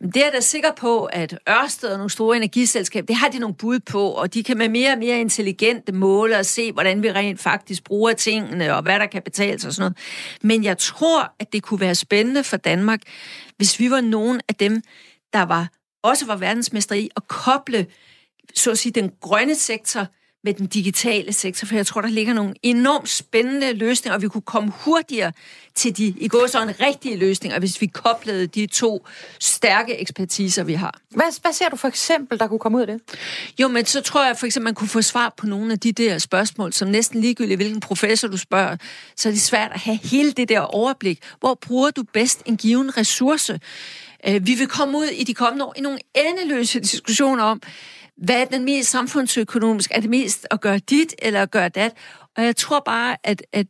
[0.00, 3.38] Jamen, det er da sikker på, at Ørsted og nogle store energiselskaber, det har de
[3.38, 7.02] nogle bud på, og de kan med mere og mere intelligente måle og se, hvordan
[7.02, 9.96] vi rent faktisk bruger tingene, og hvad der kan betales og sådan noget.
[10.42, 13.00] Men jeg tror, at det kunne være spændende for Danmark,
[13.56, 14.82] hvis vi var nogen af dem,
[15.32, 15.68] der var
[16.02, 17.86] også var verdensmester i at koble
[18.54, 20.06] så at sige, den grønne sektor
[20.46, 24.28] med den digitale sektor, for jeg tror, der ligger nogle enormt spændende løsninger, og vi
[24.28, 25.32] kunne komme hurtigere
[25.74, 29.06] til de i går så en rigtige løsninger, hvis vi koblede de to
[29.40, 31.00] stærke ekspertiser, vi har.
[31.10, 33.00] Hvad, hvad ser du for eksempel, der kunne komme ud af det?
[33.60, 35.92] Jo, men så tror jeg for eksempel, man kunne få svar på nogle af de
[35.92, 38.76] der spørgsmål, som næsten ligegyldigt, hvilken professor du spørger,
[39.16, 41.18] så er det svært at have hele det der overblik.
[41.40, 43.60] Hvor bruger du bedst en given ressource?
[44.28, 47.62] Øh, vi vil komme ud i de kommende år i nogle endeløse diskussioner om,
[48.16, 49.90] hvad er den mest samfundsøkonomisk?
[49.94, 51.92] Er det mest at gøre dit, eller at gøre dat?
[52.36, 53.66] Og jeg tror bare, at, at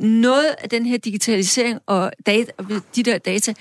[0.00, 2.52] noget af den her digitalisering og data,
[2.96, 3.54] de der data,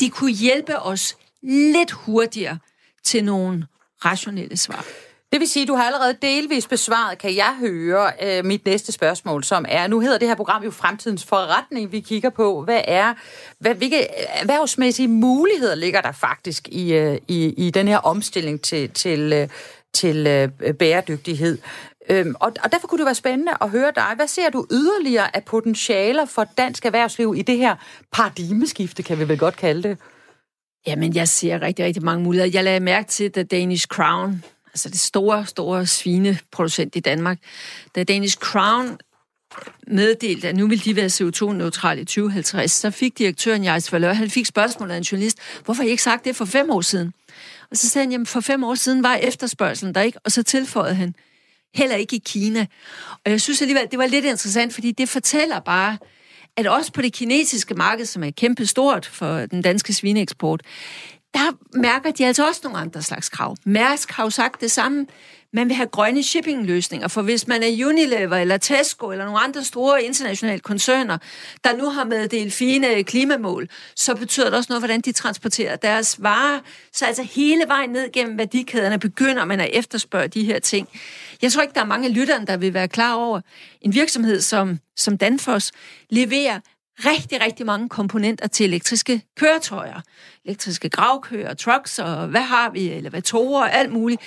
[0.00, 2.58] de kunne hjælpe os lidt hurtigere
[3.04, 3.66] til nogle
[4.04, 4.84] rationelle svar.
[5.32, 8.92] Det vil sige, at du har allerede delvis besvaret, kan jeg høre, øh, mit næste
[8.92, 12.62] spørgsmål, som er, nu hedder det her program jo Fremtidens Forretning, vi kigger på.
[12.64, 13.14] Hvad er,
[13.58, 18.90] hvad, hvilke erhvervsmæssige muligheder ligger der faktisk i, øh, i, i den her omstilling til,
[18.90, 19.48] til, øh,
[19.94, 21.58] til øh, bæredygtighed.
[22.10, 24.12] Øhm, og, og derfor kunne det være spændende at høre dig.
[24.16, 27.76] Hvad ser du yderligere af potentialer for dansk erhvervsliv i det her
[28.12, 29.98] paradigmeskifte, kan vi vel godt kalde det?
[30.86, 32.50] Jamen, jeg ser rigtig, rigtig mange muligheder.
[32.54, 37.38] Jeg lagde mærke til, at Danish Crown, altså det store, store svineproducent i Danmark,
[37.94, 38.98] da Danish Crown
[39.86, 44.30] meddelt, at nu vil de være CO2-neutrale i 2050, så fik direktøren Jais Valør, han
[44.30, 47.12] fik spørgsmålet af en journalist, hvorfor har I ikke sagt det for fem år siden?
[47.70, 50.42] Og så sagde han, jamen for fem år siden var efterspørgselen der ikke, og så
[50.42, 51.14] tilføjede han,
[51.74, 52.66] heller ikke i Kina.
[53.24, 55.98] Og jeg synes alligevel, det var lidt interessant, fordi det fortæller bare,
[56.56, 60.62] at også på det kinesiske marked, som er kæmpe stort for den danske svineeksport,
[61.34, 63.56] der mærker de altså også nogle andre slags krav.
[63.64, 65.06] Mærsk har jo sagt det samme.
[65.52, 69.64] Man vil have grønne shippingløsninger, for hvis man er Unilever eller Tesco eller nogle andre
[69.64, 71.18] store internationale koncerner,
[71.64, 76.22] der nu har meddelt fine klimamål, så betyder det også noget, hvordan de transporterer deres
[76.22, 76.60] varer.
[76.92, 80.88] Så altså hele vejen ned gennem værdikæderne begynder man at efterspørge de her ting.
[81.42, 83.40] Jeg tror ikke, der er mange lytterne, der vil være klar over,
[83.80, 85.72] en virksomhed som, som Danfoss
[86.10, 86.60] leverer
[87.04, 90.00] rigtig, rigtig mange komponenter til elektriske køretøjer.
[90.44, 94.22] Elektriske gravkører, trucks og hvad har vi, elevatorer og alt muligt.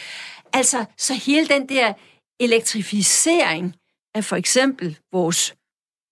[0.54, 1.94] Altså, så hele den der
[2.40, 3.76] elektrificering
[4.16, 5.56] af for eksempel vores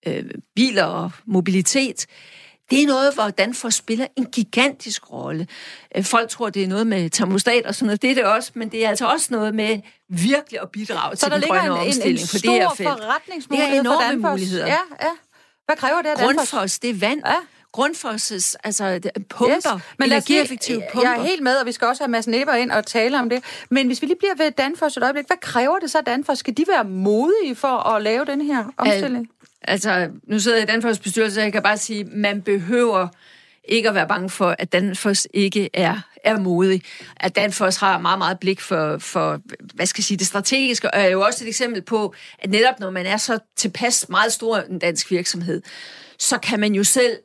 [0.08, 2.06] øh, biler og mobilitet,
[2.70, 5.48] det er noget, hvor Danfoss spiller en gigantisk rolle.
[5.96, 8.02] Øh, folk tror, det er noget med termostat og sådan noget.
[8.02, 9.80] Det er det også, men det er altså også noget med
[10.10, 13.50] virkelig at bidrage så til den grønne en, omstilling en, en på det her felt.
[13.50, 14.68] Det er enorme muligheder.
[14.68, 15.12] Ja, ja.
[15.66, 16.52] Hvad kræver det af Danfoss?
[16.52, 17.22] Grundfos, det er vand.
[17.26, 17.36] Ja.
[17.72, 19.00] Grundfosses, altså
[19.30, 19.84] pumper, yes.
[20.00, 21.10] Men energieffektive pumper.
[21.10, 23.30] Jeg er helt med, og vi skal også have Mads Nebber ind og tale om
[23.30, 23.44] det.
[23.70, 26.40] Men hvis vi lige bliver ved Danfoss et øjeblik, hvad kræver det så Danfoss?
[26.40, 29.30] Skal de være modige for at lave den her omstilling?
[29.62, 33.08] Al- altså, nu sidder jeg i Danfoss bestyrelse, så jeg kan bare sige, man behøver
[33.64, 36.82] ikke at være bange for, at Danfoss ikke er, er modig.
[37.18, 39.42] At Danfoss har meget, meget blik for, for,
[39.74, 42.80] hvad skal jeg sige, det strategiske, og er jo også et eksempel på, at netop
[42.80, 45.62] når man er så tilpas meget stor en dansk virksomhed,
[46.20, 47.18] så kan man jo selv øh,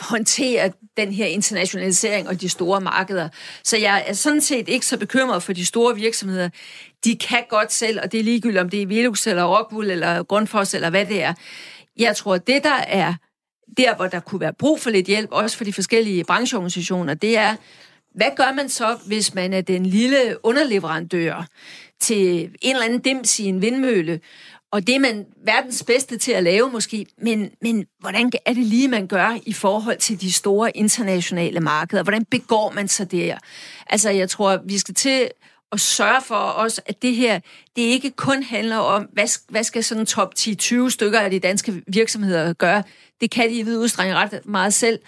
[0.00, 3.28] håndtere den her internationalisering og de store markeder.
[3.64, 6.48] Så jeg er sådan set ikke så bekymret for de store virksomheder.
[7.04, 10.22] De kan godt selv, og det er ligegyldigt, om det er Velux eller Rockwool eller
[10.22, 11.34] Grundfos eller hvad det er.
[11.96, 13.14] Jeg tror, det, der er
[13.76, 17.38] der, hvor der kunne være brug for lidt hjælp, også for de forskellige brancheorganisationer, det
[17.38, 17.56] er,
[18.14, 21.46] hvad gør man så, hvis man er den lille underleverandør
[22.00, 24.20] til en eller anden dims i en vindmølle,
[24.72, 28.66] og det er man verdens bedste til at lave måske, men, men hvordan er det
[28.66, 32.02] lige, man gør i forhold til de store internationale markeder?
[32.02, 33.38] Hvordan begår man sig der?
[33.86, 35.28] Altså, jeg tror, vi skal til
[35.72, 37.40] at sørge for os, at det her,
[37.76, 41.82] det ikke kun handler om, hvad, hvad skal sådan top 10-20 stykker af de danske
[41.86, 42.82] virksomheder gøre?
[43.20, 44.98] Det kan de i vid udstrækning ret meget selv.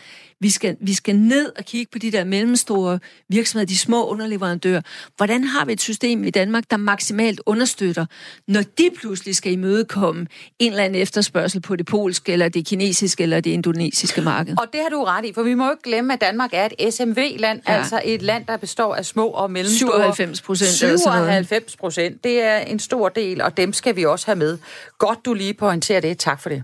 [0.42, 2.98] Vi skal, vi skal ned og kigge på de der mellemstore
[3.28, 4.82] virksomheder, de små underleverandører.
[5.16, 8.06] Hvordan har vi et system i Danmark, der maksimalt understøtter,
[8.48, 10.26] når de pludselig skal imødekomme
[10.58, 14.56] en eller anden efterspørgsel på det polske, eller det kinesiske, eller det indonesiske marked?
[14.58, 16.68] Og det har du ret i, for vi må jo ikke glemme, at Danmark er
[16.78, 17.72] et SMV-land, ja.
[17.72, 20.14] altså et land, der består af små og mellemstore.
[20.14, 20.70] 97 procent.
[20.70, 22.24] 97 procent.
[22.24, 24.58] Det er en stor del, og dem skal vi også have med.
[24.98, 26.18] Godt, du lige pointerer det.
[26.18, 26.62] Tak for det.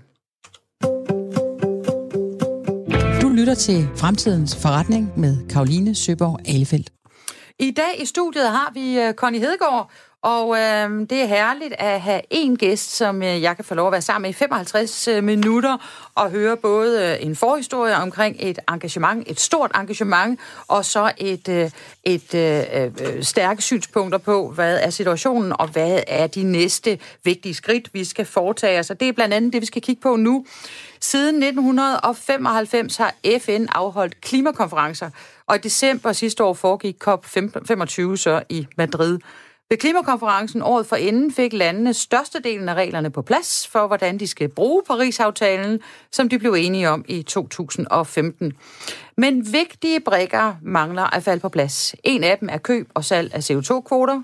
[3.37, 6.91] Lytter til Fremtidens Forretning med Karoline Søborg Alefeldt.
[7.59, 9.91] I dag i studiet har vi øh, Connie Hedegaard,
[10.23, 13.87] og øh, det er herligt at have en gæst, som øh, jeg kan få lov
[13.87, 15.77] at være sammen med i 55 øh, minutter
[16.15, 21.49] og høre både øh, en forhistorie omkring et engagement, et stort engagement, og så et,
[21.49, 21.71] øh,
[22.05, 27.55] et øh, øh, stærke synspunkter på, hvad er situationen, og hvad er de næste vigtige
[27.55, 28.91] skridt, vi skal foretage os.
[28.91, 30.47] Og det er blandt andet det, vi skal kigge på nu.
[31.01, 35.11] Siden 1995 har FN afholdt klimakonferencer,
[35.47, 39.19] og i december sidste år foregik COP25 så i Madrid.
[39.71, 44.27] Ved klimakonferencen året for inden fik landene størstedelen af reglerne på plads for, hvordan de
[44.27, 45.81] skal bruge Paris-aftalen,
[46.13, 48.53] som de blev enige om i 2015.
[49.17, 51.95] Men vigtige brikker mangler at falde på plads.
[52.05, 54.23] En af dem er køb og salg af CO2-kvoter.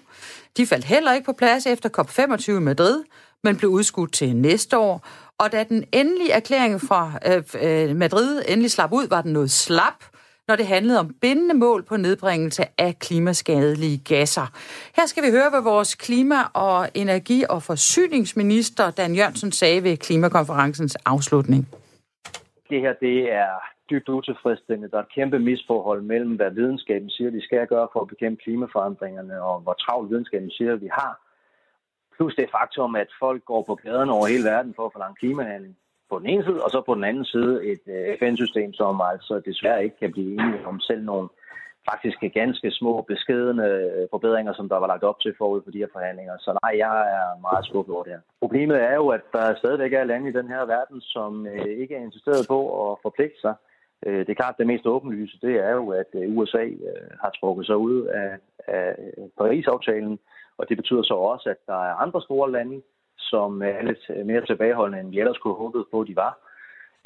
[0.57, 3.03] De faldt heller ikke på plads efter COP25 i Madrid,
[3.45, 5.07] men blev udskudt til næste år.
[5.39, 9.51] Og da den endelige erklæring fra øh, øh, Madrid endelig slap ud, var den noget
[9.51, 10.05] slap,
[10.49, 14.47] når det handlede om bindende mål på nedbringelse af klimaskadelige gasser.
[14.97, 19.97] Her skal vi høre, hvad vores klima- og energi- og forsyningsminister Dan Jørgensen sagde ved
[19.97, 21.69] klimakonferencens afslutning.
[22.71, 23.53] Det her, det er
[23.91, 24.91] dybt utilfredsstillende.
[24.91, 28.43] Der er et kæmpe misforhold mellem, hvad videnskaben siger, vi skal gøre for at bekæmpe
[28.45, 31.13] klimaforandringerne, og hvor travlt videnskaben siger, vi har
[32.23, 35.75] Plus det faktum, at folk går på gaderne over hele verden for at forlange klimahandling
[36.11, 39.35] på den ene side, og så på den anden side et øh, FN-system, som altså
[39.49, 41.29] desværre ikke kan blive enige om selv nogle
[41.91, 43.67] faktisk ganske små beskedende
[43.97, 46.37] øh, forbedringer, som der var lagt op til forud for de her forhandlinger.
[46.39, 48.21] Så nej, jeg er meget skuffet over det her.
[48.41, 51.95] Problemet er jo, at der stadigvæk er lande i den her verden, som øh, ikke
[51.95, 53.55] er interesseret på at forpligte sig.
[54.07, 56.65] Det er klart, det mest åbenlyse, det er jo, at USA
[57.23, 58.31] har trukket sig ud af,
[58.69, 58.97] af
[59.39, 60.19] Paris-aftalen,
[60.59, 62.83] og det betyder så også, at der er andre store lande,
[63.19, 66.39] som er lidt øh, mere tilbageholdende, end vi ellers kunne håbet på, de var.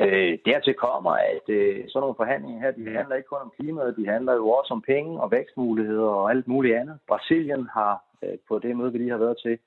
[0.01, 3.97] Øh, dertil kommer, at øh, sådan nogle forhandlinger her, de handler ikke kun om klimaet,
[3.97, 6.99] de handler jo også om penge og vækstmuligheder og alt muligt andet.
[7.09, 9.59] Brasilien har øh, på det møde, vi lige har været til,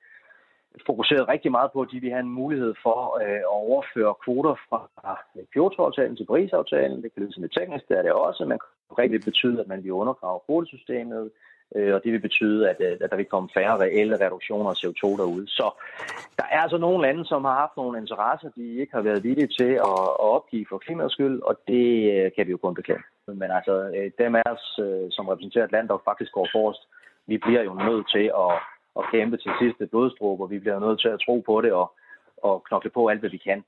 [0.86, 4.54] fokuseret rigtig meget på, at de vil have en mulighed for øh, at overføre kvoter
[4.68, 4.80] fra
[5.36, 7.02] øh, Kyoto-aftalen til Paris-aftalen.
[7.02, 8.58] Det kan lyde som lidt teknisk, det er det også, men
[8.88, 11.30] det rigtig betyde, at man vil undergrave kvotesystemet,
[11.76, 14.78] øh, og det vil betyde, at, øh, at der vil komme færre reelle reduktioner af
[14.82, 15.46] CO2 derude.
[15.48, 15.66] Så
[16.38, 19.54] der er altså nogle lande, som har haft nogle interesser, de ikke har været villige
[19.58, 23.04] til at, at opgive for klimaets skyld, og det øh, kan vi jo kun beklage.
[23.26, 24.64] Men altså, øh, dem af os,
[25.16, 26.82] som repræsenterer et land, der faktisk går forrest,
[27.26, 28.52] vi bliver jo nødt til at,
[28.98, 31.86] at kæmpe til sidste blodstrup, og vi bliver nødt til at tro på det og,
[32.42, 33.64] og knokle på alt, hvad vi kan.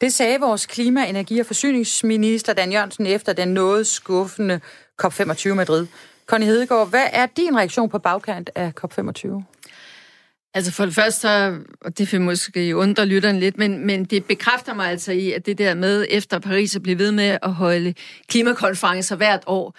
[0.00, 4.60] Det sagde vores klima-, energi- og forsyningsminister Dan Jørgensen efter den noget skuffende
[5.02, 5.86] COP25 Madrid.
[6.28, 9.42] Connie Hedegaard, hvad er din reaktion på bagkant af COP25?
[10.54, 11.28] Altså for det første,
[11.80, 15.46] og det vil måske undre lytteren lidt, men, men det bekræfter mig altså i, at
[15.46, 17.94] det der med efter Paris at blive ved med at holde
[18.28, 19.76] klimakonferencer hvert år,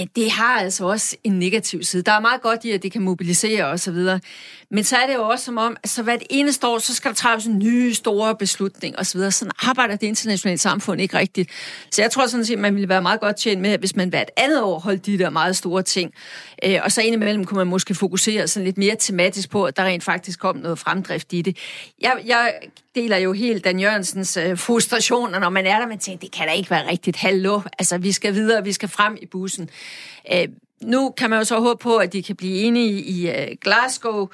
[0.00, 2.02] Øh, det har altså også en negativ side.
[2.02, 4.20] Der er meget godt i, at det kan mobilisere og så videre.
[4.70, 7.08] Men så er det jo også som om, at så hvert eneste år, så skal
[7.08, 9.30] der træffes en ny store beslutning og så videre.
[9.30, 11.50] Sådan arbejder det internationale samfund ikke rigtigt.
[11.90, 14.08] Så jeg tror sådan set, at man ville være meget godt tjent med, hvis man
[14.08, 16.12] hvert andet år holdt de der meget store ting.
[16.64, 19.84] Øh, og så indimellem kunne man måske fokusere sådan lidt mere tematisk på, at der
[19.84, 21.56] rent faktisk kom noget fremdrift i det.
[22.00, 22.52] Jeg, jeg
[22.94, 26.46] deler jo helt Dan Jørgensens øh, frustrationer, når man er der, man tænker, det kan
[26.48, 27.16] da ikke være rigtigt.
[27.16, 29.70] Hallo, altså vi skal videre, vi skal frem i bussen.
[30.32, 30.48] Øh,
[30.82, 34.28] nu kan man jo så håbe på, at de kan blive enige i øh, Glasgow.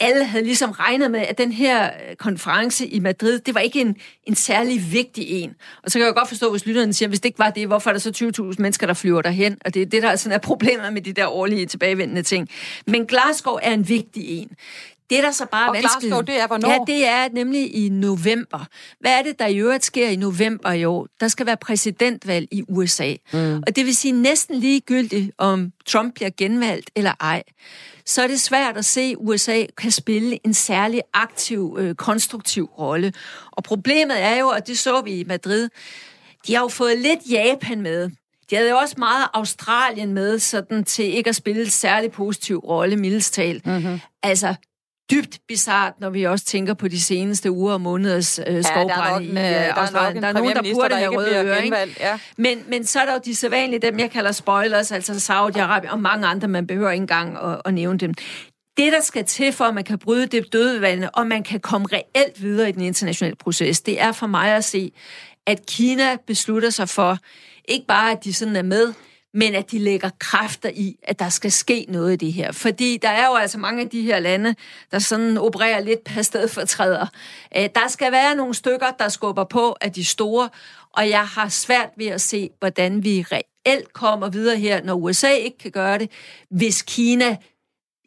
[0.00, 3.80] Alle havde ligesom regnet med, at den her øh, konference i Madrid, det var ikke
[3.80, 5.54] en, en særlig vigtig en.
[5.82, 7.90] Og så kan jeg godt forstå, hvis lytterne siger, hvis det ikke var det, hvorfor
[7.90, 9.58] er der så 20.000 mennesker, der flyver derhen?
[9.64, 12.48] Og det er det, der sådan er problemet med de der årlige tilbagevendende ting.
[12.86, 14.50] Men Glasgow er en vigtig en.
[15.10, 16.14] Det, der så bare og vanskeligt...
[16.14, 16.70] Og det er hvornår?
[16.70, 18.66] Ja, det er nemlig i november.
[19.00, 21.06] Hvad er det, der i øvrigt sker i november i år?
[21.20, 23.14] Der skal være præsidentvalg i USA.
[23.32, 23.62] Mm.
[23.66, 27.42] Og det vil sige næsten ligegyldigt, om Trump bliver genvalgt eller ej.
[28.06, 32.64] Så er det svært at se, at USA kan spille en særlig aktiv, øh, konstruktiv
[32.64, 33.12] rolle.
[33.52, 35.68] Og problemet er jo, og det så vi i Madrid,
[36.46, 38.10] de har jo fået lidt Japan med.
[38.50, 42.58] De havde jo også meget Australien med, sådan til ikke at spille en særlig positiv
[42.58, 44.00] rolle, mildest Mm-hmm.
[44.22, 44.54] Altså,
[45.10, 49.28] dybt bizart, når vi også tænker på de seneste uger og måneders øh, skovbrand i
[49.28, 50.22] øh, Australien.
[50.22, 51.86] Der er, der er nogen, der burde have røde ører?
[52.00, 52.18] Ja.
[52.36, 56.00] Men, men så er der jo de sædvanlige, dem jeg kalder spoilers, altså Saudi-Arabien og
[56.00, 58.14] mange andre, man behøver ikke engang at, at nævne dem.
[58.76, 61.86] Det, der skal til for, at man kan bryde det dødvande, og man kan komme
[61.92, 64.92] reelt videre i den internationale proces, det er for mig at se,
[65.46, 67.18] at Kina beslutter sig for,
[67.68, 68.92] ikke bare at de sådan er med,
[69.36, 72.52] men at de lægger kræfter i, at der skal ske noget i det her.
[72.52, 74.54] Fordi der er jo altså mange af de her lande,
[74.90, 77.06] der sådan opererer lidt per sted for træder.
[77.56, 80.48] Øh, der skal være nogle stykker, der skubber på af de store,
[80.92, 85.30] og jeg har svært ved at se, hvordan vi reelt kommer videre her, når USA
[85.30, 86.10] ikke kan gøre det,
[86.50, 87.36] hvis Kina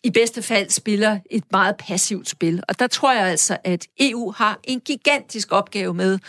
[0.03, 2.63] i bedste fald spiller et meget passivt spil.
[2.67, 6.19] Og der tror jeg altså, at EU har en gigantisk opgave med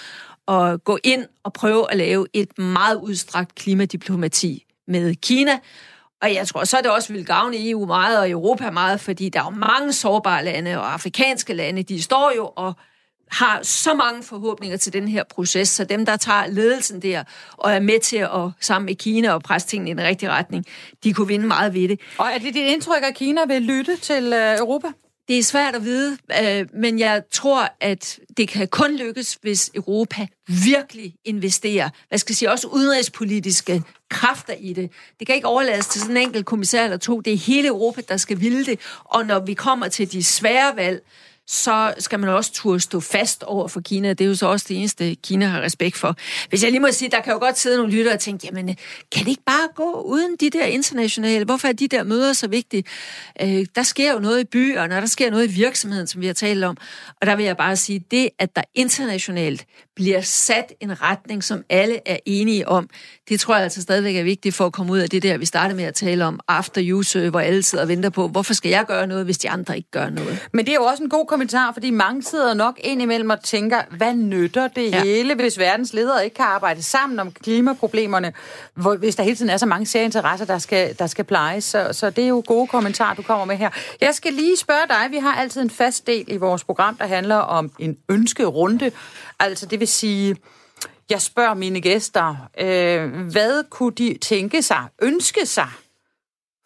[0.48, 5.58] at gå ind og prøve at lave et meget udstrakt klimadiplomati med Kina.
[6.22, 9.28] Og jeg tror, så er det også vil gavne EU meget og Europa meget, fordi
[9.28, 12.74] der er jo mange sårbare lande og afrikanske lande, de står jo og
[13.30, 17.24] har så mange forhåbninger til den her proces, så dem, der tager ledelsen der
[17.56, 20.64] og er med til at sammen med Kina og presse tingene i den rigtige retning,
[21.04, 22.00] de kunne vinde meget ved det.
[22.18, 24.88] Og er det dit indtryk, at Kina vil lytte til øh, Europa?
[25.28, 29.70] Det er svært at vide, øh, men jeg tror, at det kan kun lykkes, hvis
[29.74, 34.90] Europa virkelig investerer, hvad skal jeg sige, også udenrigspolitiske kræfter i det.
[35.18, 37.20] Det kan ikke overlades til sådan en enkelt kommissær eller to.
[37.20, 38.80] Det er hele Europa, der skal ville det.
[39.04, 41.02] Og når vi kommer til de svære valg,
[41.50, 44.08] så skal man også turde stå fast over for Kina.
[44.08, 46.16] Det er jo så også det eneste, Kina har respekt for.
[46.48, 48.66] Hvis jeg lige må sige, der kan jo godt sidde nogle lyttere og tænke, jamen,
[49.12, 51.44] kan det ikke bare gå uden de der internationale?
[51.44, 52.84] Hvorfor er de der møder så vigtige?
[53.42, 56.26] Øh, der sker jo noget i byerne, og der sker noget i virksomheden, som vi
[56.26, 56.76] har talt om.
[57.20, 61.62] Og der vil jeg bare sige, det, at der internationalt bliver sat en retning, som
[61.70, 62.88] alle er enige om,
[63.28, 65.46] det tror jeg altså stadigvæk er vigtigt for at komme ud af det der, vi
[65.46, 68.70] startede med at tale om, after use, hvor alle sidder og venter på, hvorfor skal
[68.70, 70.48] jeg gøre noget, hvis de andre ikke gør noget?
[70.52, 73.42] Men det er jo også en god kommentar, fordi mange sidder nok ind imellem og
[73.42, 75.02] tænker, hvad nytter det ja.
[75.02, 78.32] hele, hvis verdens ledere ikke kan arbejde sammen om klimaproblemerne,
[78.74, 81.64] hvor, hvis der hele tiden er så mange særinteresser, der skal, der skal plejes.
[81.64, 83.70] Så, så det er jo gode kommentarer, du kommer med her.
[84.00, 87.06] Jeg skal lige spørge dig, vi har altid en fast del i vores program, der
[87.06, 88.90] handler om en ønskerunde.
[89.38, 90.36] Altså det vil sige,
[91.10, 95.68] jeg spørger mine gæster, øh, hvad kunne de tænke sig, ønske sig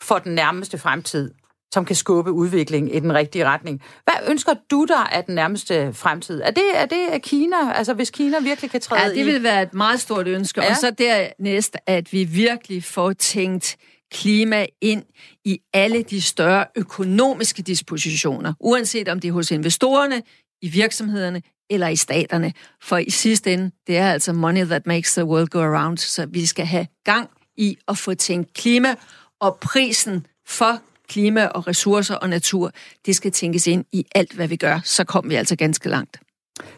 [0.02, 1.30] for den nærmeste fremtid?
[1.74, 3.82] Som kan skubbe udviklingen i den rigtige retning.
[4.04, 6.40] Hvad ønsker du dig af den nærmeste fremtid?
[6.44, 7.56] Er det, er det Kina?
[7.74, 10.62] Altså hvis Kina virkelig kan træde Ja, det vil være et meget stort ønske.
[10.62, 10.70] Ja.
[10.70, 13.76] Og så dernæst, at vi virkelig får tænkt
[14.12, 15.02] klima ind
[15.44, 20.22] i alle de større økonomiske dispositioner, uanset om det er hos investorerne,
[20.62, 22.52] i virksomhederne eller i staterne.
[22.82, 26.26] For i sidste ende, det er altså money that makes the world go around, så
[26.26, 28.94] vi skal have gang i at få tænkt klima,
[29.40, 32.70] og prisen for klima og ressourcer og natur,
[33.06, 34.80] det skal tænkes ind i alt, hvad vi gør.
[34.84, 36.20] Så kommer vi altså ganske langt.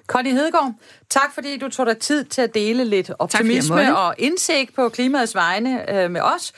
[0.06, 0.72] Connie Hedegaard,
[1.10, 5.34] tak fordi du tog dig tid til at dele lidt optimisme og indsigt på klimaets
[5.34, 6.52] vegne øh, med os.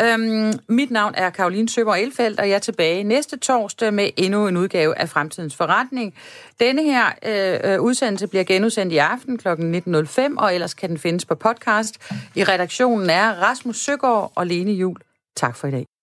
[0.00, 4.48] Øhm, mit navn er Karoline Søber Elfeldt, og jeg er tilbage næste torsdag med endnu
[4.48, 6.14] en udgave af Fremtidens Forretning.
[6.60, 9.48] Denne her øh, øh udsendelse bliver genudsendt i aften kl.
[9.48, 11.98] 19.05, og ellers kan den findes på podcast.
[12.34, 14.96] I redaktionen er Rasmus Søgaard og Lene Jul.
[15.36, 15.97] Tak for i dag.